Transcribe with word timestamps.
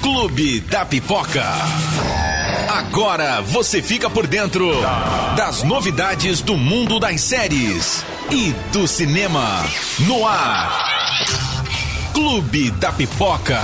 Clube 0.00 0.60
da 0.60 0.84
Pipoca. 0.86 1.44
Agora 2.68 3.40
você 3.42 3.82
fica 3.82 4.08
por 4.08 4.26
dentro 4.26 4.70
das 5.36 5.62
novidades 5.62 6.40
do 6.40 6.56
mundo 6.56 6.98
das 6.98 7.20
séries 7.20 8.04
e 8.30 8.52
do 8.72 8.86
cinema. 8.88 9.64
No 10.06 10.26
ar. 10.26 11.64
Clube 12.14 12.70
da 12.72 12.92
Pipoca. 12.92 13.60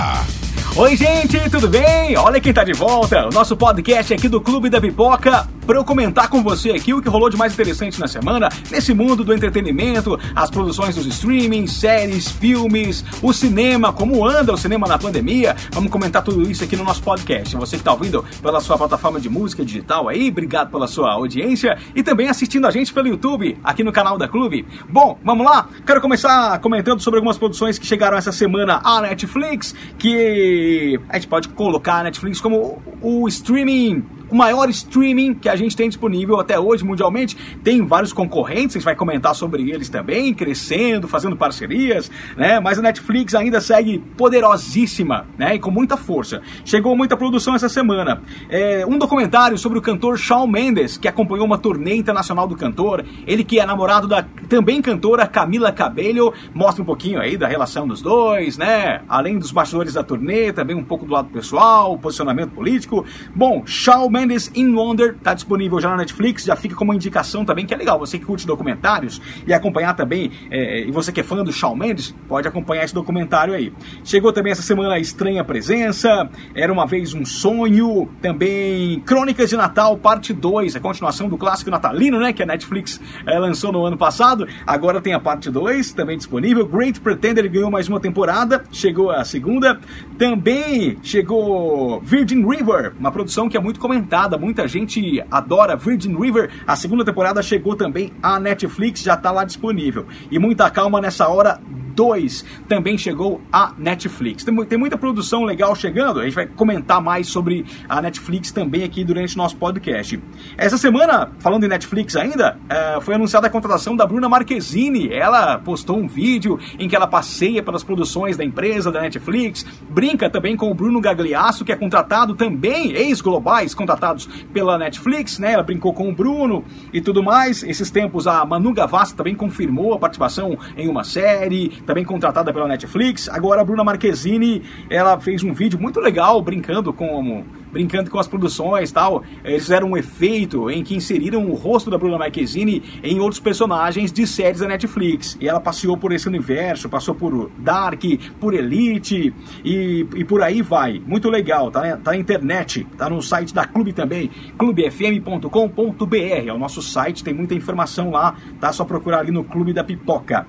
Oi, 0.75 0.95
gente, 0.97 1.49
tudo 1.49 1.67
bem? 1.67 2.17
Olha 2.17 2.39
quem 2.41 2.53
tá 2.53 2.63
de 2.63 2.73
volta. 2.73 3.27
O 3.27 3.29
nosso 3.29 3.55
podcast 3.55 4.13
aqui 4.13 4.27
do 4.27 4.41
Clube 4.41 4.69
da 4.69 4.81
Pipoca 4.81 5.47
para 5.65 5.77
eu 5.77 5.83
comentar 5.83 6.29
com 6.29 6.43
você 6.43 6.71
aqui 6.71 6.93
o 6.93 7.01
que 7.01 7.09
rolou 7.09 7.29
de 7.29 7.37
mais 7.37 7.53
interessante 7.53 7.99
na 7.99 8.07
semana, 8.07 8.49
nesse 8.69 8.93
mundo 8.93 9.23
do 9.23 9.33
entretenimento, 9.33 10.19
as 10.35 10.49
produções 10.49 10.95
dos 10.95 11.05
streamings, 11.07 11.73
séries, 11.73 12.29
filmes, 12.29 13.03
o 13.21 13.33
cinema, 13.33 13.91
como 13.91 14.25
anda 14.25 14.53
o 14.53 14.57
cinema 14.57 14.87
na 14.87 14.97
pandemia. 14.97 15.55
Vamos 15.71 15.91
comentar 15.91 16.23
tudo 16.23 16.49
isso 16.49 16.63
aqui 16.63 16.75
no 16.75 16.83
nosso 16.83 17.01
podcast. 17.01 17.55
Você 17.55 17.77
que 17.77 17.81
está 17.81 17.93
ouvindo 17.93 18.23
pela 18.41 18.61
sua 18.61 18.77
plataforma 18.77 19.19
de 19.19 19.29
música 19.29 19.65
digital 19.65 20.07
aí, 20.07 20.29
obrigado 20.29 20.69
pela 20.69 20.87
sua 20.87 21.11
audiência 21.11 21.77
e 21.95 22.03
também 22.03 22.27
assistindo 22.27 22.67
a 22.67 22.71
gente 22.71 22.93
pelo 22.93 23.07
YouTube, 23.07 23.57
aqui 23.63 23.83
no 23.83 23.91
canal 23.91 24.17
da 24.17 24.27
Clube. 24.27 24.65
Bom, 24.87 25.17
vamos 25.23 25.45
lá? 25.45 25.67
Quero 25.85 25.99
começar 25.99 26.59
comentando 26.59 26.99
sobre 26.99 27.17
algumas 27.17 27.37
produções 27.37 27.79
que 27.79 27.85
chegaram 27.85 28.17
essa 28.17 28.31
semana 28.31 28.81
à 28.83 29.01
Netflix, 29.01 29.73
que 29.97 30.99
a 31.09 31.15
gente 31.15 31.27
pode 31.27 31.49
colocar 31.49 31.99
a 31.99 32.03
Netflix 32.03 32.39
como 32.39 32.81
o 33.01 33.27
streaming 33.27 34.03
o 34.29 34.35
maior 34.35 34.69
streaming 34.69 35.33
que 35.33 35.49
a 35.49 35.55
gente 35.55 35.75
tem 35.75 35.87
disponível 35.87 36.39
até 36.39 36.59
hoje 36.59 36.83
mundialmente. 36.83 37.35
Tem 37.63 37.85
vários 37.85 38.13
concorrentes, 38.13 38.75
a 38.75 38.79
gente 38.79 38.85
vai 38.85 38.95
comentar 38.95 39.35
sobre 39.35 39.69
eles 39.69 39.89
também, 39.89 40.33
crescendo, 40.33 41.07
fazendo 41.07 41.35
parcerias, 41.35 42.11
né? 42.37 42.59
Mas 42.59 42.79
a 42.79 42.81
Netflix 42.81 43.35
ainda 43.35 43.61
segue 43.61 43.99
poderosíssima, 44.17 45.25
né? 45.37 45.55
E 45.55 45.59
com 45.59 45.71
muita 45.71 45.97
força. 45.97 46.41
Chegou 46.63 46.95
muita 46.95 47.17
produção 47.17 47.55
essa 47.55 47.69
semana. 47.69 48.21
É, 48.49 48.85
um 48.85 48.97
documentário 48.97 49.57
sobre 49.57 49.77
o 49.77 49.81
cantor 49.81 50.17
Shawn 50.17 50.47
Mendes, 50.47 50.97
que 50.97 51.07
acompanhou 51.07 51.45
uma 51.45 51.57
turnê 51.57 51.95
internacional 51.95 52.47
do 52.47 52.55
cantor. 52.55 53.05
Ele 53.27 53.43
que 53.43 53.59
é 53.59 53.65
namorado 53.65 54.07
da 54.07 54.25
também 54.49 54.81
cantora 54.81 55.27
Camila 55.27 55.71
Cabello, 55.71 56.33
mostra 56.53 56.81
um 56.81 56.85
pouquinho 56.85 57.19
aí 57.19 57.37
da 57.37 57.47
relação 57.47 57.87
dos 57.87 58.01
dois, 58.01 58.57
né? 58.57 59.01
Além 59.07 59.37
dos 59.37 59.51
bastidores 59.51 59.93
da 59.93 60.03
turnê, 60.03 60.51
também 60.53 60.75
um 60.75 60.83
pouco 60.83 61.05
do 61.05 61.13
lado 61.13 61.29
pessoal, 61.29 61.97
posicionamento 61.97 62.51
político. 62.51 63.05
Bom, 63.35 63.63
Shawn 63.65 64.09
Mendes 64.15 64.49
in 64.55 64.73
Wonder 64.73 65.15
está 65.17 65.33
disponível 65.33 65.77
já 65.81 65.89
na 65.89 65.97
Netflix, 65.97 66.45
já 66.45 66.55
fica 66.55 66.73
como 66.73 66.93
indicação 66.93 67.43
também, 67.43 67.65
que 67.65 67.73
é 67.73 67.77
legal. 67.77 67.99
Você 67.99 68.17
que 68.17 68.23
curte 68.23 68.47
documentários 68.47 69.21
e 69.45 69.53
acompanhar 69.53 69.93
também, 69.93 70.31
é, 70.49 70.87
e 70.87 70.91
você 70.91 71.11
que 71.11 71.19
é 71.19 71.23
fã 71.23 71.43
do 71.43 71.51
Shawn 71.51 71.75
Mendes, 71.75 72.15
pode 72.25 72.47
acompanhar 72.47 72.85
esse 72.85 72.93
documentário 72.93 73.53
aí. 73.53 73.73
Chegou 74.05 74.31
também 74.31 74.53
essa 74.53 74.61
semana 74.61 74.97
Estranha 74.97 75.43
Presença, 75.43 76.29
Era 76.55 76.71
Uma 76.71 76.87
Vez 76.87 77.13
Um 77.13 77.25
Sonho, 77.25 78.07
também 78.21 79.01
Crônicas 79.01 79.49
de 79.49 79.57
Natal, 79.57 79.97
parte 79.97 80.31
2, 80.31 80.77
a 80.77 80.79
continuação 80.79 81.27
do 81.27 81.37
clássico 81.37 81.69
natalino, 81.69 82.17
né, 82.17 82.31
que 82.31 82.41
a 82.41 82.45
Netflix 82.45 83.01
é, 83.27 83.37
lançou 83.37 83.73
no 83.73 83.85
ano 83.85 83.97
passado. 83.97 84.47
Agora 84.65 85.01
tem 85.01 85.13
a 85.13 85.19
parte 85.19 85.51
2, 85.51 85.91
também 85.91 86.15
disponível. 86.15 86.65
Great 86.65 87.01
Pretender 87.01 87.51
ganhou 87.51 87.69
mais 87.69 87.89
uma 87.89 87.99
temporada, 87.99 88.63
chegou 88.71 89.11
a 89.11 89.25
segunda. 89.25 89.77
Também 90.17 90.97
chegou 91.03 91.99
Virgin 91.99 92.47
River, 92.47 92.93
uma 92.97 93.11
produção 93.11 93.49
que 93.49 93.57
é 93.57 93.59
muito 93.59 93.77
comentada 93.77 94.04
comentada, 94.05 94.37
muita 94.37 94.67
gente 94.67 95.23
adora 95.31 95.75
Virgin 95.75 96.15
River. 96.15 96.51
A 96.67 96.75
segunda 96.75 97.03
temporada 97.03 97.41
chegou 97.41 97.75
também 97.75 98.13
à 98.21 98.39
Netflix, 98.39 99.01
já 99.01 99.15
está 99.15 99.31
lá 99.31 99.43
disponível. 99.43 100.05
E 100.29 100.37
muita 100.37 100.69
calma 100.69 101.01
nessa 101.01 101.27
hora 101.27 101.59
2 101.95 102.45
também 102.67 102.97
chegou 102.97 103.41
à 103.51 103.73
Netflix. 103.77 104.43
Tem, 104.43 104.55
tem, 104.65 104.77
muita 104.77 104.97
produção 104.97 105.43
legal 105.43 105.75
chegando, 105.75 106.19
a 106.19 106.25
gente 106.25 106.35
vai 106.35 106.45
comentar 106.45 107.01
mais 107.01 107.27
sobre 107.27 107.65
a 107.87 108.01
Netflix 108.01 108.51
também 108.51 108.83
aqui 108.83 109.03
durante 109.03 109.35
o 109.35 109.37
nosso 109.37 109.55
podcast. 109.57 110.21
Essa 110.57 110.77
semana, 110.77 111.31
falando 111.39 111.65
em 111.65 111.69
Netflix 111.69 112.15
ainda, 112.15 112.57
é, 112.69 112.99
foi 113.01 113.15
anunciada 113.15 113.47
a 113.47 113.49
contratação 113.49 113.95
da 113.95 114.05
Bruna 114.05 114.27
Marquezine. 114.27 115.11
Ela 115.11 115.57
postou 115.57 115.97
um 115.97 116.07
vídeo 116.07 116.59
em 116.77 116.87
que 116.87 116.95
ela 116.95 117.07
passeia 117.07 117.63
pelas 117.63 117.83
produções 117.83 118.37
da 118.37 118.43
empresa, 118.43 118.91
da 118.91 119.01
Netflix, 119.01 119.65
brinca 119.89 120.29
também 120.29 120.55
com 120.55 120.69
o 120.69 120.73
Bruno 120.73 120.99
Gagliasso, 120.99 121.63
que 121.63 121.71
é 121.71 121.75
contratado 121.75 122.35
também, 122.35 122.91
ex-globais 122.91 123.73
contratados 123.73 124.27
pela 124.53 124.77
Netflix, 124.77 125.39
né? 125.39 125.53
Ela 125.53 125.63
brincou 125.63 125.93
com 125.93 126.09
o 126.09 126.13
Bruno 126.13 126.63
e 126.91 127.01
tudo 127.01 127.23
mais. 127.23 127.63
Esses 127.63 127.89
tempos 127.89 128.27
a 128.27 128.45
Manu 128.45 128.73
Gavassi 128.73 129.15
também 129.15 129.35
confirmou 129.35 129.93
a 129.93 129.99
participação 129.99 130.57
em 130.77 130.87
uma 130.87 131.03
série, 131.03 131.71
também 131.85 132.03
contratada 132.03 132.51
pela 132.53 132.67
Netflix. 132.67 133.29
Agora 133.29 133.61
a 133.61 133.63
Bruna 133.63 133.83
Marquezine, 133.83 134.63
ela 134.89 135.19
fez 135.19 135.43
um 135.43 135.53
vídeo 135.53 135.79
muito 135.79 135.99
legal 135.99 136.41
brincando 136.41 136.91
com 136.93 137.43
brincando 137.75 138.09
com 138.09 138.17
as 138.17 138.27
produções 138.27 138.89
tal. 138.89 139.21
Eles 139.43 139.63
fizeram 139.63 139.89
um 139.89 139.97
efeito 139.97 140.71
em 140.71 140.81
que 140.81 140.95
inseriram 140.95 141.45
o 141.49 141.55
rosto 141.55 141.91
da 141.91 141.97
Bruna 141.97 142.17
Marquezine 142.17 142.81
em 143.03 143.19
outros 143.19 143.41
personagens 143.41 144.13
de 144.13 144.25
séries 144.25 144.61
da 144.61 144.67
Netflix. 144.67 145.37
E 145.41 145.49
ela 145.49 145.59
passeou 145.59 145.97
por 145.97 146.13
esse 146.13 146.25
universo, 146.25 146.87
passou 146.87 147.13
por 147.13 147.51
Dark, 147.57 148.01
por 148.39 148.53
Elite 148.53 149.33
e, 149.63 150.07
e 150.15 150.23
por 150.23 150.41
aí 150.41 150.61
vai. 150.61 151.01
Muito 151.05 151.29
legal, 151.29 151.69
tá, 151.69 151.97
tá 151.97 152.11
na 152.11 152.17
internet, 152.17 152.87
tá 152.97 153.09
no 153.09 153.21
site 153.21 153.53
da 153.53 153.65
Clube 153.65 153.91
também, 153.91 154.31
clubefm.com.br. 154.57 156.15
É 156.47 156.53
o 156.53 156.57
nosso 156.57 156.81
site, 156.81 157.25
tem 157.25 157.33
muita 157.33 157.53
informação 157.53 158.09
lá, 158.11 158.37
tá? 158.57 158.71
Só 158.71 158.85
procurar 158.85 159.19
ali 159.19 159.31
no 159.31 159.43
Clube 159.43 159.73
da 159.73 159.83
Pipoca. 159.83 160.47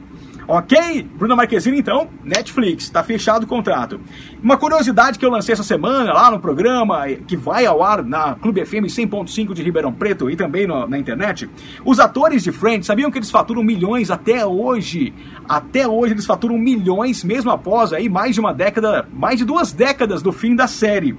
Ok? 0.48 1.02
Bruna 1.16 1.34
Marquezine, 1.34 1.80
então, 1.80 2.08
Netflix, 2.22 2.84
está 2.84 3.02
fechado 3.02 3.42
o 3.42 3.46
contrato. 3.48 4.00
Uma 4.40 4.56
curiosidade 4.56 5.18
que 5.18 5.26
eu 5.26 5.30
lancei 5.30 5.52
essa 5.52 5.64
semana 5.64 6.12
lá 6.12 6.30
no 6.30 6.38
programa, 6.38 7.08
que 7.26 7.36
vai 7.36 7.66
ao 7.66 7.82
ar 7.82 8.04
na 8.04 8.36
Clube 8.36 8.64
FM 8.64 8.86
100.5 8.86 9.52
de 9.52 9.62
Ribeirão 9.62 9.92
Preto 9.92 10.30
e 10.30 10.36
também 10.36 10.64
no, 10.64 10.86
na 10.86 10.98
internet, 10.98 11.50
os 11.84 11.98
atores 11.98 12.44
de 12.44 12.52
Friends 12.52 12.86
sabiam 12.86 13.10
que 13.10 13.18
eles 13.18 13.30
faturam 13.30 13.64
milhões 13.64 14.08
até 14.08 14.46
hoje. 14.46 15.12
Até 15.48 15.88
hoje 15.88 16.14
eles 16.14 16.26
faturam 16.26 16.56
milhões, 16.56 17.24
mesmo 17.24 17.50
após 17.50 17.92
aí 17.92 18.08
mais 18.08 18.34
de 18.34 18.40
uma 18.40 18.54
década, 18.54 19.08
mais 19.12 19.38
de 19.38 19.44
duas 19.44 19.72
décadas 19.72 20.22
do 20.22 20.30
fim 20.30 20.54
da 20.54 20.68
série. 20.68 21.18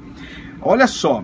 Olha 0.62 0.88
só, 0.88 1.24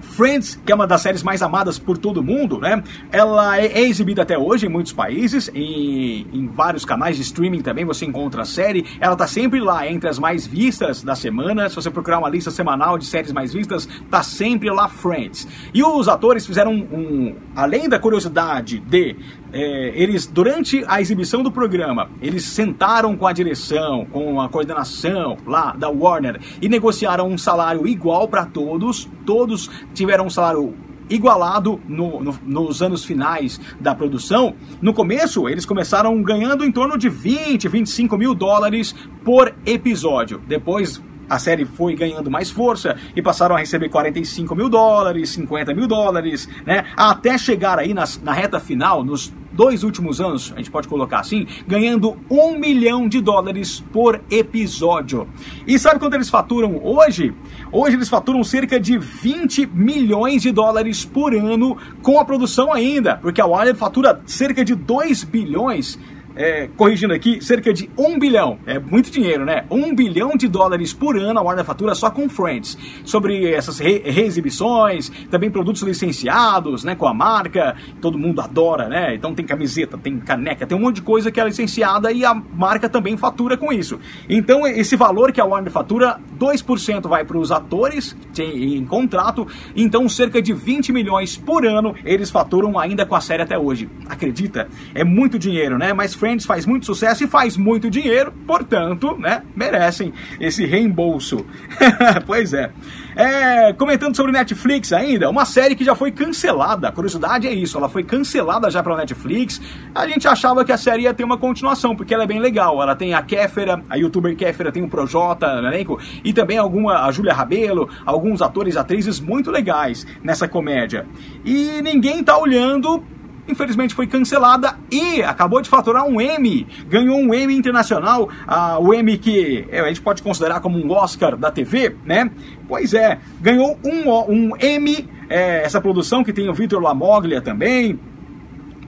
Friends, 0.00 0.60
que 0.64 0.72
é 0.72 0.74
uma 0.74 0.86
das 0.86 1.02
séries 1.02 1.22
mais 1.22 1.42
amadas 1.42 1.78
por 1.78 1.98
todo 1.98 2.22
mundo, 2.22 2.58
né? 2.58 2.82
Ela 3.10 3.58
é, 3.58 3.66
é 3.66 3.82
exibida 3.82 4.22
até 4.22 4.38
hoje 4.38 4.66
em 4.66 4.68
muitos 4.68 4.92
países, 4.92 5.50
em, 5.54 6.50
vários 6.54 6.84
canais 6.84 7.16
de 7.16 7.22
streaming 7.22 7.60
também 7.60 7.84
você 7.84 8.06
encontra 8.06 8.42
a 8.42 8.44
série. 8.44 8.84
Ela 9.00 9.16
tá 9.16 9.26
sempre 9.26 9.60
lá 9.60 9.86
entre 9.90 10.08
as 10.08 10.18
mais 10.18 10.46
vistas 10.46 11.02
da 11.02 11.14
semana. 11.14 11.68
Se 11.68 11.76
você 11.76 11.90
procurar 11.90 12.18
uma 12.18 12.28
lista 12.28 12.50
semanal 12.50 12.98
de 12.98 13.04
séries 13.04 13.32
mais 13.32 13.52
vistas, 13.52 13.88
tá 14.10 14.22
sempre 14.22 14.70
lá 14.70 14.88
Friends. 14.88 15.46
E 15.74 15.82
os 15.82 16.08
atores 16.08 16.46
fizeram 16.46 16.72
um, 16.72 16.76
um 16.76 17.36
além 17.54 17.88
da 17.88 17.98
curiosidade 17.98 18.78
de 18.80 19.16
é, 19.52 19.92
eles, 19.94 20.26
durante 20.26 20.84
a 20.86 21.00
exibição 21.00 21.42
do 21.42 21.50
programa, 21.50 22.10
eles 22.20 22.44
sentaram 22.44 23.16
com 23.16 23.26
a 23.26 23.32
direção, 23.32 24.04
com 24.04 24.40
a 24.40 24.48
coordenação 24.48 25.36
lá 25.46 25.72
da 25.72 25.88
Warner 25.88 26.40
e 26.60 26.68
negociaram 26.68 27.28
um 27.28 27.38
salário 27.38 27.86
igual 27.86 28.28
para 28.28 28.44
todos. 28.44 29.08
Todos 29.24 29.70
tiveram 29.96 30.26
um 30.26 30.30
salário 30.30 30.74
igualado 31.08 31.80
no, 31.88 32.20
no, 32.20 32.38
nos 32.44 32.82
anos 32.82 33.04
finais 33.04 33.60
da 33.80 33.94
produção. 33.94 34.54
No 34.82 34.92
começo, 34.92 35.48
eles 35.48 35.64
começaram 35.64 36.20
ganhando 36.22 36.64
em 36.64 36.72
torno 36.72 36.98
de 36.98 37.08
20, 37.08 37.68
25 37.68 38.16
mil 38.16 38.34
dólares 38.34 38.94
por 39.24 39.54
episódio. 39.64 40.40
Depois 40.46 41.00
a 41.28 41.38
série 41.38 41.64
foi 41.64 41.94
ganhando 41.94 42.30
mais 42.30 42.50
força 42.50 42.96
e 43.14 43.22
passaram 43.22 43.56
a 43.56 43.58
receber 43.58 43.88
45 43.88 44.54
mil 44.54 44.68
dólares, 44.68 45.30
50 45.30 45.74
mil 45.74 45.86
dólares, 45.86 46.48
né? 46.64 46.86
Até 46.96 47.36
chegar 47.38 47.78
aí 47.78 47.92
nas, 47.92 48.20
na 48.22 48.32
reta 48.32 48.60
final, 48.60 49.04
nos 49.04 49.32
dois 49.56 49.82
últimos 49.82 50.20
anos, 50.20 50.52
a 50.54 50.58
gente 50.58 50.70
pode 50.70 50.86
colocar 50.86 51.20
assim, 51.20 51.46
ganhando 51.66 52.16
um 52.30 52.58
milhão 52.58 53.08
de 53.08 53.20
dólares 53.20 53.82
por 53.92 54.20
episódio. 54.30 55.26
E 55.66 55.78
sabe 55.78 55.98
quanto 55.98 56.14
eles 56.14 56.28
faturam 56.28 56.78
hoje? 56.84 57.34
Hoje 57.72 57.96
eles 57.96 58.08
faturam 58.08 58.44
cerca 58.44 58.78
de 58.78 58.98
20 58.98 59.66
milhões 59.66 60.42
de 60.42 60.52
dólares 60.52 61.04
por 61.04 61.34
ano 61.34 61.76
com 62.02 62.20
a 62.20 62.24
produção 62.24 62.72
ainda, 62.72 63.16
porque 63.16 63.40
a 63.40 63.46
Warner 63.46 63.74
fatura 63.74 64.20
cerca 64.26 64.64
de 64.64 64.74
2 64.74 65.24
bilhões 65.24 65.98
é, 66.36 66.68
corrigindo 66.76 67.14
aqui, 67.14 67.42
cerca 67.42 67.72
de 67.72 67.88
1 67.96 68.18
bilhão, 68.18 68.58
é 68.66 68.78
muito 68.78 69.10
dinheiro, 69.10 69.44
né? 69.44 69.64
1 69.70 69.94
bilhão 69.94 70.36
de 70.36 70.46
dólares 70.46 70.92
por 70.92 71.16
ano 71.16 71.40
a 71.40 71.42
Warner 71.42 71.64
fatura 71.64 71.94
só 71.94 72.10
com 72.10 72.28
Friends. 72.28 72.76
Sobre 73.04 73.50
essas 73.52 73.78
re 73.78 74.02
reexibições, 74.04 75.10
também 75.30 75.50
produtos 75.50 75.82
licenciados, 75.82 76.84
né, 76.84 76.94
com 76.94 77.06
a 77.06 77.14
marca, 77.14 77.74
todo 78.00 78.18
mundo 78.18 78.40
adora, 78.40 78.88
né? 78.88 79.14
Então 79.14 79.34
tem 79.34 79.46
camiseta, 79.46 79.96
tem 79.96 80.18
caneca, 80.18 80.66
tem 80.66 80.76
um 80.76 80.80
monte 80.80 80.96
de 80.96 81.02
coisa 81.02 81.30
que 81.30 81.40
é 81.40 81.44
licenciada 81.44 82.12
e 82.12 82.24
a 82.24 82.34
marca 82.34 82.88
também 82.88 83.16
fatura 83.16 83.56
com 83.56 83.72
isso. 83.72 83.98
Então 84.28 84.66
esse 84.66 84.96
valor 84.96 85.32
que 85.32 85.40
a 85.40 85.44
Warner 85.44 85.72
fatura, 85.72 86.20
2% 86.38 87.08
vai 87.08 87.24
para 87.24 87.38
os 87.38 87.50
atores 87.50 88.14
em, 88.38 88.76
em 88.76 88.84
contrato, 88.84 89.46
então 89.74 90.08
cerca 90.08 90.42
de 90.42 90.52
20 90.52 90.92
milhões 90.92 91.36
por 91.36 91.64
ano 91.64 91.94
eles 92.04 92.30
faturam 92.30 92.78
ainda 92.78 93.06
com 93.06 93.14
a 93.14 93.20
série 93.20 93.42
até 93.42 93.58
hoje. 93.58 93.88
Acredita? 94.06 94.68
É 94.94 95.02
muito 95.02 95.38
dinheiro, 95.38 95.78
né? 95.78 95.92
Mas 95.94 96.14
Friends 96.14 96.25
faz 96.44 96.66
muito 96.66 96.86
sucesso 96.86 97.24
e 97.24 97.26
faz 97.26 97.56
muito 97.56 97.90
dinheiro, 97.90 98.32
portanto, 98.46 99.16
né, 99.18 99.42
merecem 99.54 100.12
esse 100.40 100.66
reembolso. 100.66 101.46
pois 102.26 102.52
é. 102.52 102.70
é. 103.14 103.72
Comentando 103.72 104.16
sobre 104.16 104.32
Netflix 104.32 104.92
ainda, 104.92 105.30
uma 105.30 105.44
série 105.44 105.74
que 105.74 105.84
já 105.84 105.94
foi 105.94 106.10
cancelada. 106.10 106.88
A 106.88 106.92
curiosidade 106.92 107.46
é 107.46 107.52
isso, 107.52 107.78
ela 107.78 107.88
foi 107.88 108.02
cancelada 108.02 108.70
já 108.70 108.82
pela 108.82 108.96
Netflix. 108.96 109.60
A 109.94 110.06
gente 110.06 110.26
achava 110.26 110.64
que 110.64 110.72
a 110.72 110.76
série 110.76 111.02
ia 111.02 111.14
ter 111.14 111.24
uma 111.24 111.38
continuação, 111.38 111.94
porque 111.94 112.12
ela 112.12 112.24
é 112.24 112.26
bem 112.26 112.40
legal. 112.40 112.82
Ela 112.82 112.96
tem 112.96 113.14
a 113.14 113.22
Kéfera, 113.22 113.82
a 113.88 113.96
youtuber 113.96 114.34
Kéfera 114.36 114.72
tem 114.72 114.82
o 114.82 114.88
Projota 114.88 115.60
no 115.60 115.68
elenco, 115.68 115.98
e 116.24 116.32
também 116.32 116.58
alguma, 116.58 117.06
a 117.06 117.12
Júlia 117.12 117.32
Rabelo, 117.32 117.88
alguns 118.04 118.42
atores 118.42 118.74
e 118.74 118.78
atrizes 118.78 119.20
muito 119.20 119.50
legais 119.50 120.06
nessa 120.22 120.48
comédia. 120.48 121.06
E 121.44 121.80
ninguém 121.82 122.22
tá 122.24 122.36
olhando 122.36 123.02
infelizmente 123.48 123.94
foi 123.94 124.06
cancelada 124.06 124.76
e 124.90 125.22
acabou 125.22 125.60
de 125.60 125.68
faturar 125.68 126.04
um 126.04 126.20
Emmy, 126.20 126.66
ganhou 126.88 127.18
um 127.18 127.34
Emmy 127.34 127.56
internacional, 127.56 128.24
uh, 128.24 128.80
o 128.80 128.94
Emmy 128.94 129.18
que 129.18 129.66
é, 129.70 129.80
a 129.80 129.88
gente 129.88 130.00
pode 130.00 130.22
considerar 130.22 130.60
como 130.60 130.78
um 130.78 130.90
Oscar 130.90 131.36
da 131.36 131.50
TV, 131.50 131.96
né? 132.04 132.30
Pois 132.68 132.94
é, 132.94 133.18
ganhou 133.40 133.78
um, 133.84 134.10
um 134.32 134.56
Emmy, 134.60 135.08
é, 135.28 135.62
essa 135.64 135.80
produção 135.80 136.22
que 136.24 136.32
tem 136.32 136.48
o 136.48 136.54
Victor 136.54 136.80
Lamoglia 136.82 137.40
também, 137.40 137.98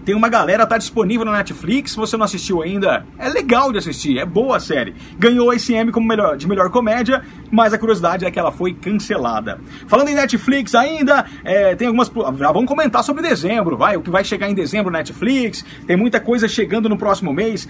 tem 0.08 0.14
uma 0.14 0.30
galera, 0.30 0.66
tá 0.66 0.78
disponível 0.78 1.22
na 1.26 1.32
Netflix. 1.32 1.90
Se 1.90 1.96
você 1.98 2.16
não 2.16 2.24
assistiu 2.24 2.62
ainda, 2.62 3.04
é 3.18 3.28
legal 3.28 3.70
de 3.70 3.76
assistir, 3.76 4.16
é 4.16 4.24
boa 4.24 4.56
a 4.56 4.60
série. 4.60 4.94
Ganhou 5.18 5.52
esse 5.52 5.74
M 5.74 5.92
como 5.92 6.08
melhor, 6.08 6.34
de 6.34 6.48
melhor 6.48 6.70
comédia, 6.70 7.22
mas 7.50 7.74
a 7.74 7.78
curiosidade 7.78 8.24
é 8.24 8.30
que 8.30 8.38
ela 8.38 8.50
foi 8.50 8.72
cancelada. 8.72 9.60
Falando 9.86 10.08
em 10.08 10.14
Netflix 10.14 10.74
ainda, 10.74 11.26
é, 11.44 11.74
tem 11.74 11.88
algumas. 11.88 12.10
Já 12.38 12.50
vamos 12.50 12.66
comentar 12.66 13.04
sobre 13.04 13.22
dezembro, 13.22 13.76
vai. 13.76 13.98
O 13.98 14.00
que 14.00 14.08
vai 14.08 14.24
chegar 14.24 14.48
em 14.48 14.54
dezembro 14.54 14.90
Netflix. 14.90 15.62
Tem 15.86 15.94
muita 15.94 16.18
coisa 16.18 16.48
chegando 16.48 16.88
no 16.88 16.96
próximo 16.96 17.30
mês. 17.30 17.68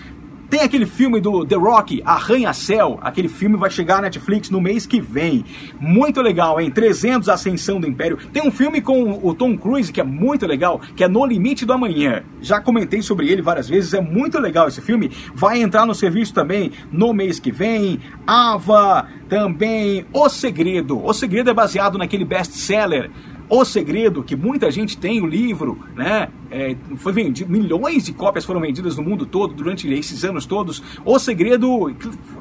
Tem 0.51 0.61
aquele 0.61 0.87
filme 0.87 1.21
do 1.21 1.45
The 1.45 1.57
Rock, 1.57 2.03
Arranha-Céu. 2.03 2.99
Aquele 3.03 3.29
filme 3.29 3.57
vai 3.59 3.71
chegar 3.71 3.97
na 3.97 4.03
Netflix 4.03 4.49
no 4.49 4.63
mês 4.63 4.87
que 4.87 4.99
vem. 4.99 5.45
Muito 5.79 6.23
legal, 6.23 6.59
hein? 6.59 6.71
300 6.71 7.29
Ascensão 7.29 7.79
do 7.79 7.87
Império. 7.87 8.17
Tem 8.33 8.43
um 8.43 8.51
filme 8.51 8.81
com 8.81 9.21
o 9.23 9.35
Tom 9.35 9.59
Cruise 9.59 9.93
que 9.93 10.01
é 10.01 10.05
muito 10.05 10.47
legal, 10.47 10.81
que 10.97 11.05
é 11.05 11.09
No 11.09 11.27
Limite 11.27 11.67
do 11.67 11.75
Amanhã. 11.75 12.23
Já 12.41 12.63
comentei 12.63 13.03
sobre 13.03 13.29
ele 13.29 13.43
várias 13.43 13.69
vezes, 13.69 13.93
é 13.93 14.01
muito 14.01 14.39
legal 14.39 14.69
esse 14.69 14.81
filme. 14.81 15.11
Vai 15.35 15.61
entrar 15.61 15.85
no 15.85 15.95
serviço 15.95 16.33
também 16.33 16.73
no 16.91 17.13
mês 17.13 17.39
que 17.39 17.53
vem. 17.53 18.01
Ava, 18.27 19.07
também 19.29 20.07
O 20.15 20.31
Segredo. 20.31 21.05
O 21.05 21.13
Segredo 21.13 21.51
é 21.51 21.55
baseado 21.55 21.99
naquele 21.99 22.25
best-seller 22.25 23.11
o 23.49 23.65
Segredo, 23.65 24.23
que 24.23 24.37
muita 24.37 24.71
gente 24.71 24.97
tem 24.97 25.21
o 25.21 25.27
livro, 25.27 25.79
né? 25.95 26.29
É, 26.51 26.75
foi 26.97 27.13
vendido, 27.13 27.51
milhões 27.51 28.05
de 28.05 28.13
cópias 28.13 28.45
foram 28.45 28.61
vendidas 28.61 28.97
no 28.97 29.03
mundo 29.03 29.27
todo 29.27 29.53
durante 29.55 29.91
esses 29.93 30.25
anos 30.25 30.47
todos. 30.47 30.83
O 31.05 31.19
Segredo, 31.19 31.95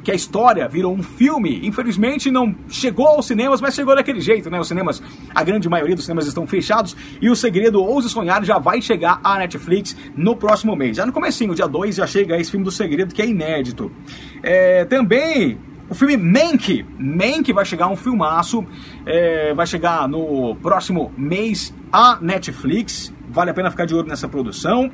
que 0.03 0.11
a 0.11 0.15
história 0.15 0.67
virou 0.67 0.93
um 0.93 1.03
filme, 1.03 1.65
infelizmente 1.65 2.31
não 2.31 2.55
chegou 2.69 3.07
aos 3.07 3.27
cinemas, 3.27 3.59
mas 3.59 3.73
chegou 3.73 3.95
daquele 3.95 4.21
jeito, 4.21 4.49
né? 4.49 4.59
Os 4.59 4.67
cinemas, 4.67 5.01
a 5.33 5.43
grande 5.43 5.69
maioria 5.69 5.95
dos 5.95 6.05
cinemas 6.05 6.27
estão 6.27 6.47
fechados 6.47 6.95
e 7.21 7.29
o 7.29 7.35
Segredo 7.35 7.81
Ouse 7.81 8.09
Sonhar 8.09 8.43
já 8.43 8.57
vai 8.57 8.81
chegar 8.81 9.19
à 9.23 9.37
Netflix 9.37 9.95
no 10.15 10.35
próximo 10.35 10.75
mês. 10.75 10.97
Já 10.97 11.05
no 11.05 11.11
comecinho, 11.11 11.55
dia 11.55 11.67
2, 11.67 11.95
já 11.95 12.07
chega 12.07 12.37
esse 12.37 12.51
filme 12.51 12.63
do 12.63 12.71
Segredo 12.71 13.13
que 13.13 13.21
é 13.21 13.27
inédito. 13.27 13.91
É, 14.41 14.85
também 14.85 15.57
o 15.89 15.95
filme 15.95 16.17
Mank, 16.17 16.85
Mank 16.99 17.51
vai 17.53 17.65
chegar 17.65 17.87
um 17.87 17.95
filmaço, 17.95 18.65
é, 19.05 19.53
vai 19.53 19.65
chegar 19.65 20.07
no 20.07 20.55
próximo 20.55 21.11
mês 21.17 21.73
a 21.91 22.17
Netflix, 22.21 23.13
vale 23.29 23.51
a 23.51 23.53
pena 23.53 23.71
ficar 23.71 23.85
de 23.85 23.95
olho 23.95 24.07
nessa 24.07 24.27
produção. 24.27 24.91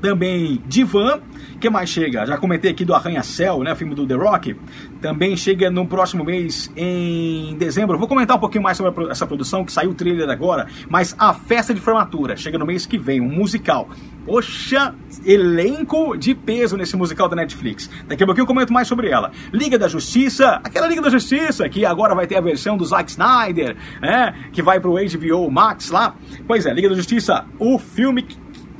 Também 0.00 0.60
Divan, 0.66 1.20
que 1.56 1.70
mais 1.70 1.88
chega? 1.88 2.26
Já 2.26 2.36
comentei 2.36 2.70
aqui 2.70 2.84
do 2.84 2.94
Arranha-Céu, 2.94 3.62
né, 3.62 3.74
filme 3.74 3.94
do 3.94 4.06
The 4.06 4.14
Rock. 4.14 4.56
Também 5.00 5.36
chega 5.36 5.70
no 5.70 5.86
próximo 5.86 6.24
mês, 6.24 6.70
em 6.76 7.56
dezembro. 7.56 7.98
Vou 7.98 8.08
comentar 8.08 8.36
um 8.36 8.40
pouquinho 8.40 8.62
mais 8.62 8.76
sobre 8.76 9.10
essa 9.10 9.26
produção, 9.26 9.64
que 9.64 9.72
saiu 9.72 9.90
o 9.90 9.94
trailer 9.94 10.28
agora. 10.28 10.66
Mas 10.88 11.14
a 11.18 11.32
festa 11.32 11.72
de 11.72 11.80
formatura 11.80 12.36
chega 12.36 12.58
no 12.58 12.66
mês 12.66 12.86
que 12.86 12.98
vem, 12.98 13.20
um 13.20 13.28
musical. 13.28 13.88
Poxa, 14.24 14.92
elenco 15.24 16.16
de 16.16 16.34
peso 16.34 16.76
nesse 16.76 16.96
musical 16.96 17.28
da 17.28 17.36
Netflix. 17.36 17.88
Daqui 18.08 18.24
a 18.24 18.26
pouquinho 18.26 18.42
eu 18.42 18.46
comento 18.46 18.72
mais 18.72 18.88
sobre 18.88 19.08
ela. 19.08 19.30
Liga 19.52 19.78
da 19.78 19.86
Justiça, 19.86 20.60
aquela 20.64 20.88
Liga 20.88 21.00
da 21.00 21.10
Justiça 21.10 21.68
que 21.68 21.84
agora 21.84 22.14
vai 22.14 22.26
ter 22.26 22.36
a 22.36 22.40
versão 22.40 22.76
do 22.76 22.84
Zack 22.84 23.10
Snyder, 23.10 23.76
né? 24.00 24.34
Que 24.52 24.62
vai 24.62 24.80
pro 24.80 24.94
HBO 24.94 25.50
Max 25.50 25.90
lá. 25.90 26.16
Pois 26.46 26.66
é, 26.66 26.74
Liga 26.74 26.88
da 26.88 26.96
Justiça, 26.96 27.44
o 27.58 27.78
filme 27.78 28.26